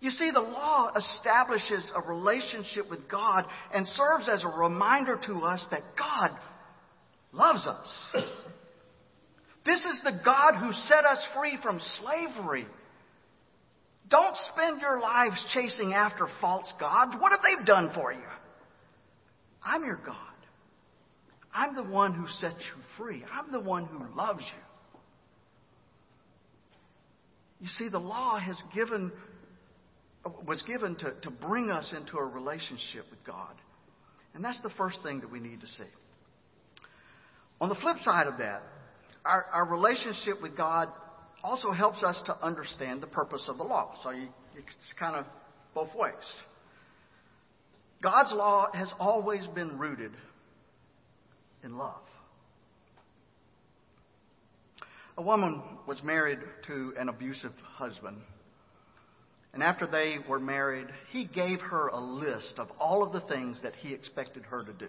You 0.00 0.10
see, 0.10 0.30
the 0.30 0.40
law 0.40 0.92
establishes 0.96 1.90
a 1.94 2.00
relationship 2.00 2.88
with 2.88 3.08
God 3.08 3.44
and 3.72 3.86
serves 3.86 4.28
as 4.30 4.42
a 4.44 4.48
reminder 4.48 5.20
to 5.26 5.40
us 5.40 5.66
that 5.70 5.82
God 5.96 6.30
loves 7.32 7.66
us. 7.66 8.24
This 9.70 9.84
is 9.84 10.00
the 10.02 10.20
God 10.24 10.56
who 10.56 10.72
set 10.72 11.04
us 11.04 11.24
free 11.32 11.56
from 11.62 11.78
slavery. 12.00 12.66
Don't 14.08 14.36
spend 14.52 14.80
your 14.80 14.98
lives 14.98 15.40
chasing 15.54 15.94
after 15.94 16.26
false 16.40 16.72
gods. 16.80 17.14
What 17.20 17.30
have 17.30 17.40
they 17.42 17.64
done 17.64 17.92
for 17.94 18.12
you? 18.12 18.18
I'm 19.64 19.84
your 19.84 20.00
God. 20.04 20.16
I'm 21.54 21.76
the 21.76 21.84
one 21.84 22.14
who 22.14 22.26
set 22.26 22.50
you 22.50 22.82
free. 22.98 23.22
I'm 23.32 23.52
the 23.52 23.60
one 23.60 23.84
who 23.84 24.12
loves 24.16 24.42
you. 24.42 24.62
You 27.60 27.68
see, 27.68 27.88
the 27.88 28.00
law 28.00 28.40
has 28.40 28.60
given, 28.74 29.12
was 30.48 30.62
given 30.62 30.96
to, 30.96 31.12
to 31.22 31.30
bring 31.30 31.70
us 31.70 31.94
into 31.96 32.16
a 32.16 32.24
relationship 32.24 33.04
with 33.08 33.22
God. 33.24 33.54
And 34.34 34.44
that's 34.44 34.60
the 34.62 34.70
first 34.70 34.98
thing 35.04 35.20
that 35.20 35.30
we 35.30 35.38
need 35.38 35.60
to 35.60 35.66
see. 35.68 35.84
On 37.60 37.68
the 37.68 37.76
flip 37.76 37.98
side 38.02 38.26
of 38.26 38.38
that, 38.38 38.62
our, 39.24 39.46
our 39.52 39.64
relationship 39.64 40.40
with 40.42 40.56
God 40.56 40.88
also 41.42 41.72
helps 41.72 42.02
us 42.02 42.20
to 42.26 42.44
understand 42.44 43.02
the 43.02 43.06
purpose 43.06 43.44
of 43.48 43.58
the 43.58 43.64
law. 43.64 43.94
So 44.02 44.10
you, 44.10 44.28
it's 44.56 44.94
kind 44.98 45.16
of 45.16 45.24
both 45.74 45.94
ways. 45.94 46.14
God's 48.02 48.32
law 48.32 48.68
has 48.72 48.92
always 48.98 49.46
been 49.48 49.78
rooted 49.78 50.12
in 51.62 51.76
love. 51.76 52.00
A 55.18 55.22
woman 55.22 55.62
was 55.86 56.02
married 56.02 56.38
to 56.66 56.94
an 56.98 57.08
abusive 57.08 57.52
husband. 57.74 58.16
And 59.52 59.62
after 59.62 59.86
they 59.86 60.16
were 60.28 60.38
married, 60.38 60.86
he 61.10 61.26
gave 61.26 61.60
her 61.60 61.88
a 61.88 62.00
list 62.00 62.54
of 62.58 62.68
all 62.78 63.02
of 63.02 63.12
the 63.12 63.20
things 63.22 63.60
that 63.62 63.74
he 63.74 63.92
expected 63.92 64.44
her 64.44 64.62
to 64.62 64.72
do. 64.72 64.88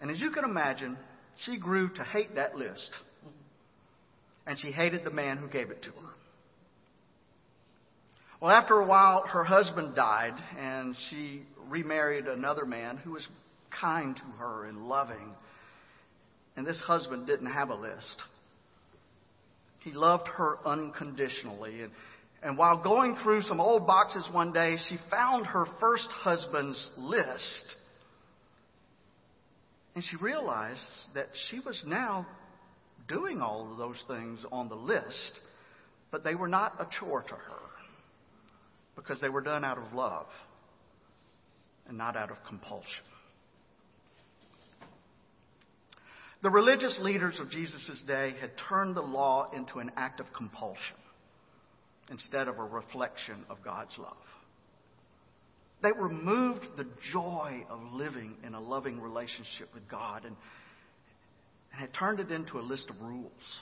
And 0.00 0.10
as 0.10 0.20
you 0.20 0.30
can 0.30 0.44
imagine, 0.44 0.96
she 1.44 1.56
grew 1.58 1.88
to 1.90 2.04
hate 2.04 2.34
that 2.36 2.56
list 2.56 2.90
and 4.46 4.58
she 4.58 4.70
hated 4.70 5.04
the 5.04 5.10
man 5.10 5.36
who 5.36 5.48
gave 5.48 5.70
it 5.70 5.82
to 5.82 5.90
her. 5.90 6.08
Well, 8.40 8.50
after 8.50 8.74
a 8.74 8.86
while, 8.86 9.24
her 9.28 9.44
husband 9.44 9.94
died, 9.96 10.34
and 10.58 10.94
she 11.08 11.42
remarried 11.68 12.26
another 12.26 12.66
man 12.66 12.98
who 12.98 13.12
was 13.12 13.26
kind 13.80 14.14
to 14.14 14.22
her 14.38 14.66
and 14.66 14.86
loving. 14.86 15.34
And 16.56 16.66
this 16.66 16.78
husband 16.80 17.26
didn't 17.26 17.50
have 17.50 17.70
a 17.70 17.74
list. 17.74 18.16
He 19.80 19.92
loved 19.92 20.28
her 20.28 20.58
unconditionally. 20.66 21.82
And, 21.82 21.92
and 22.42 22.58
while 22.58 22.82
going 22.82 23.16
through 23.22 23.42
some 23.42 23.60
old 23.60 23.86
boxes 23.86 24.28
one 24.32 24.52
day, 24.52 24.76
she 24.88 24.98
found 25.10 25.46
her 25.46 25.66
first 25.80 26.08
husband's 26.10 26.90
list. 26.96 27.76
And 29.96 30.04
she 30.04 30.16
realized 30.16 30.78
that 31.14 31.28
she 31.48 31.58
was 31.58 31.82
now 31.86 32.26
doing 33.08 33.40
all 33.40 33.72
of 33.72 33.78
those 33.78 33.96
things 34.06 34.38
on 34.52 34.68
the 34.68 34.74
list, 34.74 35.40
but 36.10 36.22
they 36.22 36.34
were 36.34 36.48
not 36.48 36.74
a 36.78 36.86
chore 37.00 37.22
to 37.22 37.34
her 37.34 37.70
because 38.94 39.22
they 39.22 39.30
were 39.30 39.40
done 39.40 39.64
out 39.64 39.78
of 39.78 39.94
love 39.94 40.26
and 41.88 41.96
not 41.96 42.14
out 42.14 42.30
of 42.30 42.36
compulsion. 42.46 43.04
The 46.42 46.50
religious 46.50 46.98
leaders 47.00 47.40
of 47.40 47.50
Jesus' 47.50 48.02
day 48.06 48.34
had 48.38 48.50
turned 48.68 48.96
the 48.96 49.00
law 49.00 49.50
into 49.56 49.78
an 49.78 49.90
act 49.96 50.20
of 50.20 50.26
compulsion 50.36 50.96
instead 52.10 52.48
of 52.48 52.58
a 52.58 52.64
reflection 52.64 53.46
of 53.48 53.62
God's 53.64 53.96
love. 53.96 54.16
They 55.86 55.92
removed 55.92 56.66
the 56.76 56.86
joy 57.12 57.64
of 57.70 57.78
living 57.92 58.34
in 58.44 58.54
a 58.54 58.60
loving 58.60 59.00
relationship 59.00 59.72
with 59.72 59.88
God 59.88 60.24
and 60.24 60.34
and 61.70 61.80
had 61.80 61.94
turned 61.94 62.18
it 62.18 62.32
into 62.32 62.58
a 62.58 62.60
list 62.60 62.90
of 62.90 63.00
rules. 63.00 63.60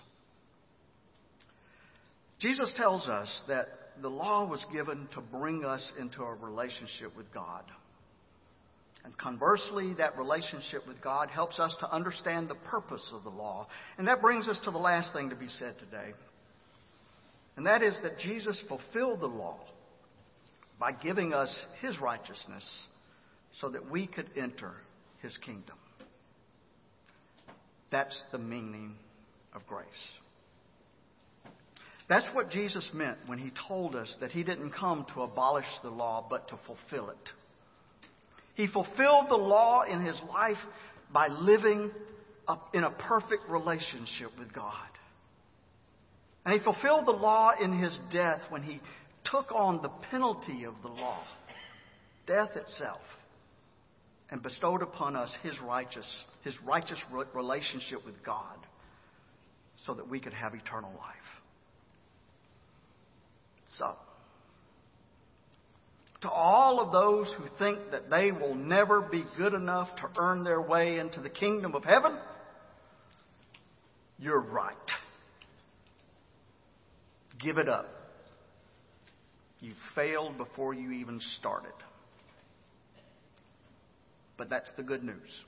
Jesus 2.38 2.72
tells 2.78 3.08
us 3.08 3.28
that 3.48 3.66
the 4.00 4.08
law 4.08 4.46
was 4.48 4.64
given 4.72 5.06
to 5.12 5.20
bring 5.20 5.66
us 5.66 5.92
into 6.00 6.22
a 6.22 6.34
relationship 6.34 7.14
with 7.14 7.32
God. 7.34 7.64
And 9.04 9.16
conversely, 9.18 9.92
that 9.98 10.16
relationship 10.16 10.86
with 10.88 11.02
God 11.02 11.28
helps 11.28 11.60
us 11.60 11.76
to 11.80 11.92
understand 11.92 12.48
the 12.48 12.54
purpose 12.54 13.06
of 13.12 13.22
the 13.24 13.30
law. 13.30 13.66
And 13.98 14.08
that 14.08 14.22
brings 14.22 14.48
us 14.48 14.58
to 14.64 14.70
the 14.70 14.78
last 14.78 15.12
thing 15.12 15.28
to 15.28 15.36
be 15.36 15.48
said 15.58 15.74
today. 15.78 16.14
And 17.58 17.66
that 17.66 17.82
is 17.82 17.94
that 18.02 18.18
Jesus 18.18 18.58
fulfilled 18.66 19.20
the 19.20 19.26
law 19.26 19.58
by 20.78 20.92
giving 20.92 21.32
us 21.32 21.54
his 21.80 21.98
righteousness 22.00 22.64
so 23.60 23.68
that 23.70 23.90
we 23.90 24.06
could 24.06 24.28
enter 24.36 24.72
his 25.22 25.36
kingdom. 25.38 25.76
That's 27.90 28.20
the 28.32 28.38
meaning 28.38 28.96
of 29.54 29.66
grace. 29.66 29.86
That's 32.08 32.26
what 32.34 32.50
Jesus 32.50 32.88
meant 32.92 33.18
when 33.26 33.38
he 33.38 33.50
told 33.66 33.94
us 33.94 34.14
that 34.20 34.30
he 34.30 34.42
didn't 34.42 34.72
come 34.72 35.06
to 35.14 35.22
abolish 35.22 35.64
the 35.82 35.90
law, 35.90 36.26
but 36.28 36.48
to 36.48 36.58
fulfill 36.66 37.10
it. 37.10 37.30
He 38.54 38.66
fulfilled 38.66 39.26
the 39.28 39.36
law 39.36 39.82
in 39.82 40.04
his 40.04 40.20
life 40.28 40.58
by 41.12 41.28
living 41.28 41.90
in 42.74 42.84
a 42.84 42.90
perfect 42.90 43.48
relationship 43.48 44.30
with 44.38 44.52
God. 44.52 44.74
And 46.44 46.58
he 46.58 46.62
fulfilled 46.62 47.06
the 47.06 47.12
law 47.12 47.52
in 47.58 47.72
his 47.78 47.98
death 48.12 48.40
when 48.50 48.62
he 48.62 48.80
took 49.30 49.52
on 49.52 49.82
the 49.82 49.90
penalty 50.10 50.64
of 50.64 50.74
the 50.82 50.88
law, 50.88 51.22
death 52.26 52.56
itself 52.56 53.00
and 54.30 54.42
bestowed 54.42 54.82
upon 54.82 55.16
us 55.16 55.32
his 55.42 55.54
righteous, 55.60 56.06
his 56.42 56.54
righteous 56.64 56.98
relationship 57.34 58.04
with 58.04 58.22
God 58.24 58.56
so 59.84 59.94
that 59.94 60.08
we 60.08 60.18
could 60.18 60.32
have 60.32 60.54
eternal 60.54 60.90
life. 60.90 61.14
So, 63.78 63.96
to 66.22 66.30
all 66.30 66.80
of 66.80 66.90
those 66.90 67.32
who 67.36 67.44
think 67.58 67.78
that 67.90 68.08
they 68.08 68.32
will 68.32 68.54
never 68.54 69.02
be 69.02 69.24
good 69.36 69.52
enough 69.52 69.88
to 69.96 70.08
earn 70.18 70.42
their 70.42 70.60
way 70.60 70.98
into 70.98 71.20
the 71.20 71.28
kingdom 71.28 71.74
of 71.74 71.84
heaven, 71.84 72.16
you're 74.18 74.40
right. 74.40 74.74
Give 77.38 77.58
it 77.58 77.68
up. 77.68 77.93
You 79.60 79.72
failed 79.94 80.36
before 80.36 80.74
you 80.74 80.92
even 80.92 81.20
started. 81.38 81.72
But 84.36 84.50
that's 84.50 84.70
the 84.76 84.82
good 84.82 85.04
news. 85.04 85.44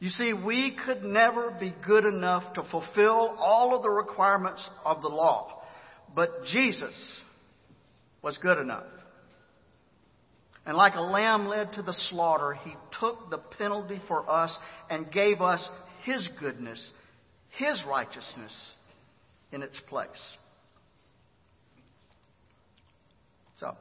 You 0.00 0.08
see, 0.08 0.32
we 0.32 0.76
could 0.86 1.04
never 1.04 1.50
be 1.50 1.74
good 1.86 2.06
enough 2.06 2.54
to 2.54 2.62
fulfill 2.70 3.36
all 3.38 3.76
of 3.76 3.82
the 3.82 3.90
requirements 3.90 4.66
of 4.84 5.02
the 5.02 5.08
law. 5.08 5.62
But 6.14 6.44
Jesus 6.46 6.94
was 8.22 8.38
good 8.38 8.58
enough. 8.58 8.86
And 10.66 10.76
like 10.76 10.94
a 10.94 11.00
lamb 11.00 11.46
led 11.46 11.74
to 11.74 11.82
the 11.82 11.94
slaughter, 12.08 12.54
he 12.64 12.74
took 12.98 13.30
the 13.30 13.38
penalty 13.38 14.00
for 14.08 14.28
us 14.28 14.54
and 14.88 15.10
gave 15.10 15.40
us 15.40 15.66
his 16.04 16.28
goodness, 16.38 16.90
his 17.50 17.82
righteousness 17.86 18.52
in 19.52 19.62
its 19.62 19.78
place. 19.88 20.08
So, 23.60 23.76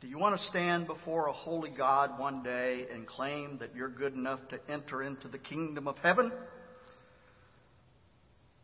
do 0.00 0.08
you 0.08 0.18
want 0.18 0.36
to 0.36 0.46
stand 0.46 0.88
before 0.88 1.28
a 1.28 1.32
holy 1.32 1.70
God 1.76 2.18
one 2.18 2.42
day 2.42 2.86
and 2.92 3.06
claim 3.06 3.58
that 3.58 3.76
you're 3.76 3.88
good 3.88 4.14
enough 4.14 4.40
to 4.48 4.58
enter 4.68 5.00
into 5.00 5.28
the 5.28 5.38
kingdom 5.38 5.86
of 5.86 5.96
heaven? 5.98 6.32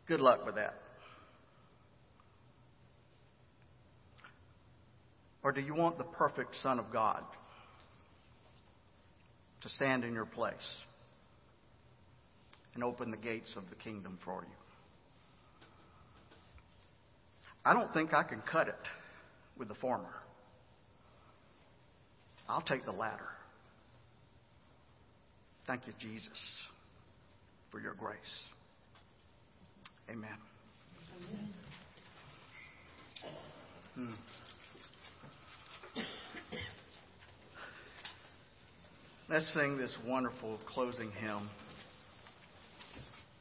Good 0.05 0.19
luck 0.19 0.45
with 0.45 0.55
that. 0.55 0.75
Or 5.43 5.53
do 5.53 5.61
you 5.61 5.73
want 5.73 5.97
the 5.97 6.03
perfect 6.03 6.55
Son 6.61 6.77
of 6.77 6.91
God 6.91 7.23
to 9.61 9.69
stand 9.69 10.03
in 10.03 10.13
your 10.13 10.25
place 10.25 10.55
and 12.73 12.83
open 12.83 13.11
the 13.11 13.17
gates 13.17 13.53
of 13.55 13.69
the 13.69 13.75
kingdom 13.75 14.19
for 14.25 14.43
you? 14.43 14.66
I 17.67 17.73
don't 17.73 17.93
think 17.93 18.13
I 18.13 18.23
can 18.23 18.41
cut 18.49 18.69
it 18.69 18.75
with 19.57 19.67
the 19.67 19.75
former. 19.75 20.13
I'll 22.47 22.61
take 22.61 22.85
the 22.85 22.93
latter. 22.93 23.27
Thank 25.67 25.85
you, 25.85 25.91
Jesus, 25.99 26.31
for 27.69 27.81
your 27.81 27.93
grace. 27.93 28.17
Amen. 30.09 30.29
Hmm. 33.95 34.13
Let's 39.29 39.53
sing 39.53 39.77
this 39.77 39.93
wonderful 40.07 40.57
closing 40.73 41.11
hymn 41.11 41.49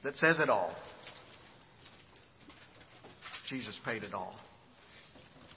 that 0.02 0.16
says 0.16 0.40
it 0.40 0.50
all. 0.50 0.74
Jesus 3.48 3.78
paid 3.84 4.02
it 4.02 4.14
all. 4.14 4.34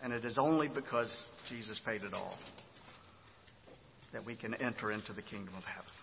And 0.01 0.13
it 0.13 0.23
is 0.23 0.37
only 0.37 0.67
because 0.67 1.13
Jesus 1.49 1.79
paid 1.85 2.03
it 2.03 2.13
all 2.13 2.37
that 4.13 4.25
we 4.25 4.35
can 4.35 4.53
enter 4.55 4.91
into 4.91 5.13
the 5.13 5.21
kingdom 5.21 5.53
of 5.55 5.63
heaven. 5.63 5.98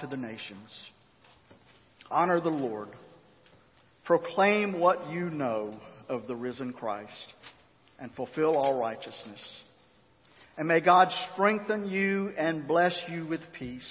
To 0.00 0.06
the 0.06 0.16
nations. 0.16 0.70
Honor 2.10 2.40
the 2.40 2.48
Lord. 2.48 2.88
Proclaim 4.04 4.78
what 4.78 5.10
you 5.10 5.28
know 5.30 5.78
of 6.08 6.26
the 6.26 6.36
risen 6.36 6.72
Christ 6.72 7.34
and 7.98 8.10
fulfill 8.14 8.56
all 8.56 8.80
righteousness. 8.80 9.40
And 10.56 10.66
may 10.66 10.80
God 10.80 11.08
strengthen 11.32 11.88
you 11.88 12.32
and 12.36 12.66
bless 12.66 12.98
you 13.08 13.26
with 13.26 13.40
peace. 13.58 13.88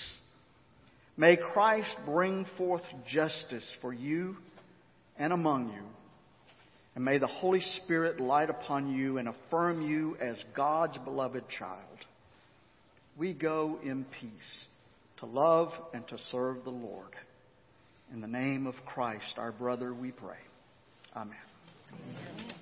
May 1.15 1.37
Christ 1.37 1.95
bring 2.05 2.45
forth 2.57 2.83
justice 3.07 3.65
for 3.81 3.93
you 3.93 4.35
and 5.17 5.31
among 5.31 5.69
you. 5.69 5.83
And 6.95 7.05
may 7.05 7.19
the 7.19 7.27
Holy 7.27 7.61
Spirit 7.83 8.19
light 8.19 8.49
upon 8.49 8.91
you 8.91 9.19
and 9.19 9.27
affirm 9.27 9.87
you 9.87 10.17
as 10.19 10.35
God's 10.55 10.97
beloved 10.97 11.43
child. 11.59 11.79
We 13.17 13.33
go 13.33 13.79
in 13.83 14.05
peace 14.19 14.65
to 15.19 15.25
love 15.25 15.71
and 15.93 16.07
to 16.07 16.17
serve 16.31 16.63
the 16.63 16.69
Lord. 16.69 17.15
In 18.13 18.21
the 18.21 18.27
name 18.27 18.67
of 18.67 18.75
Christ, 18.85 19.37
our 19.37 19.51
brother, 19.51 19.93
we 19.93 20.11
pray. 20.11 20.37
Amen. 21.15 21.35
Amen. 21.91 22.53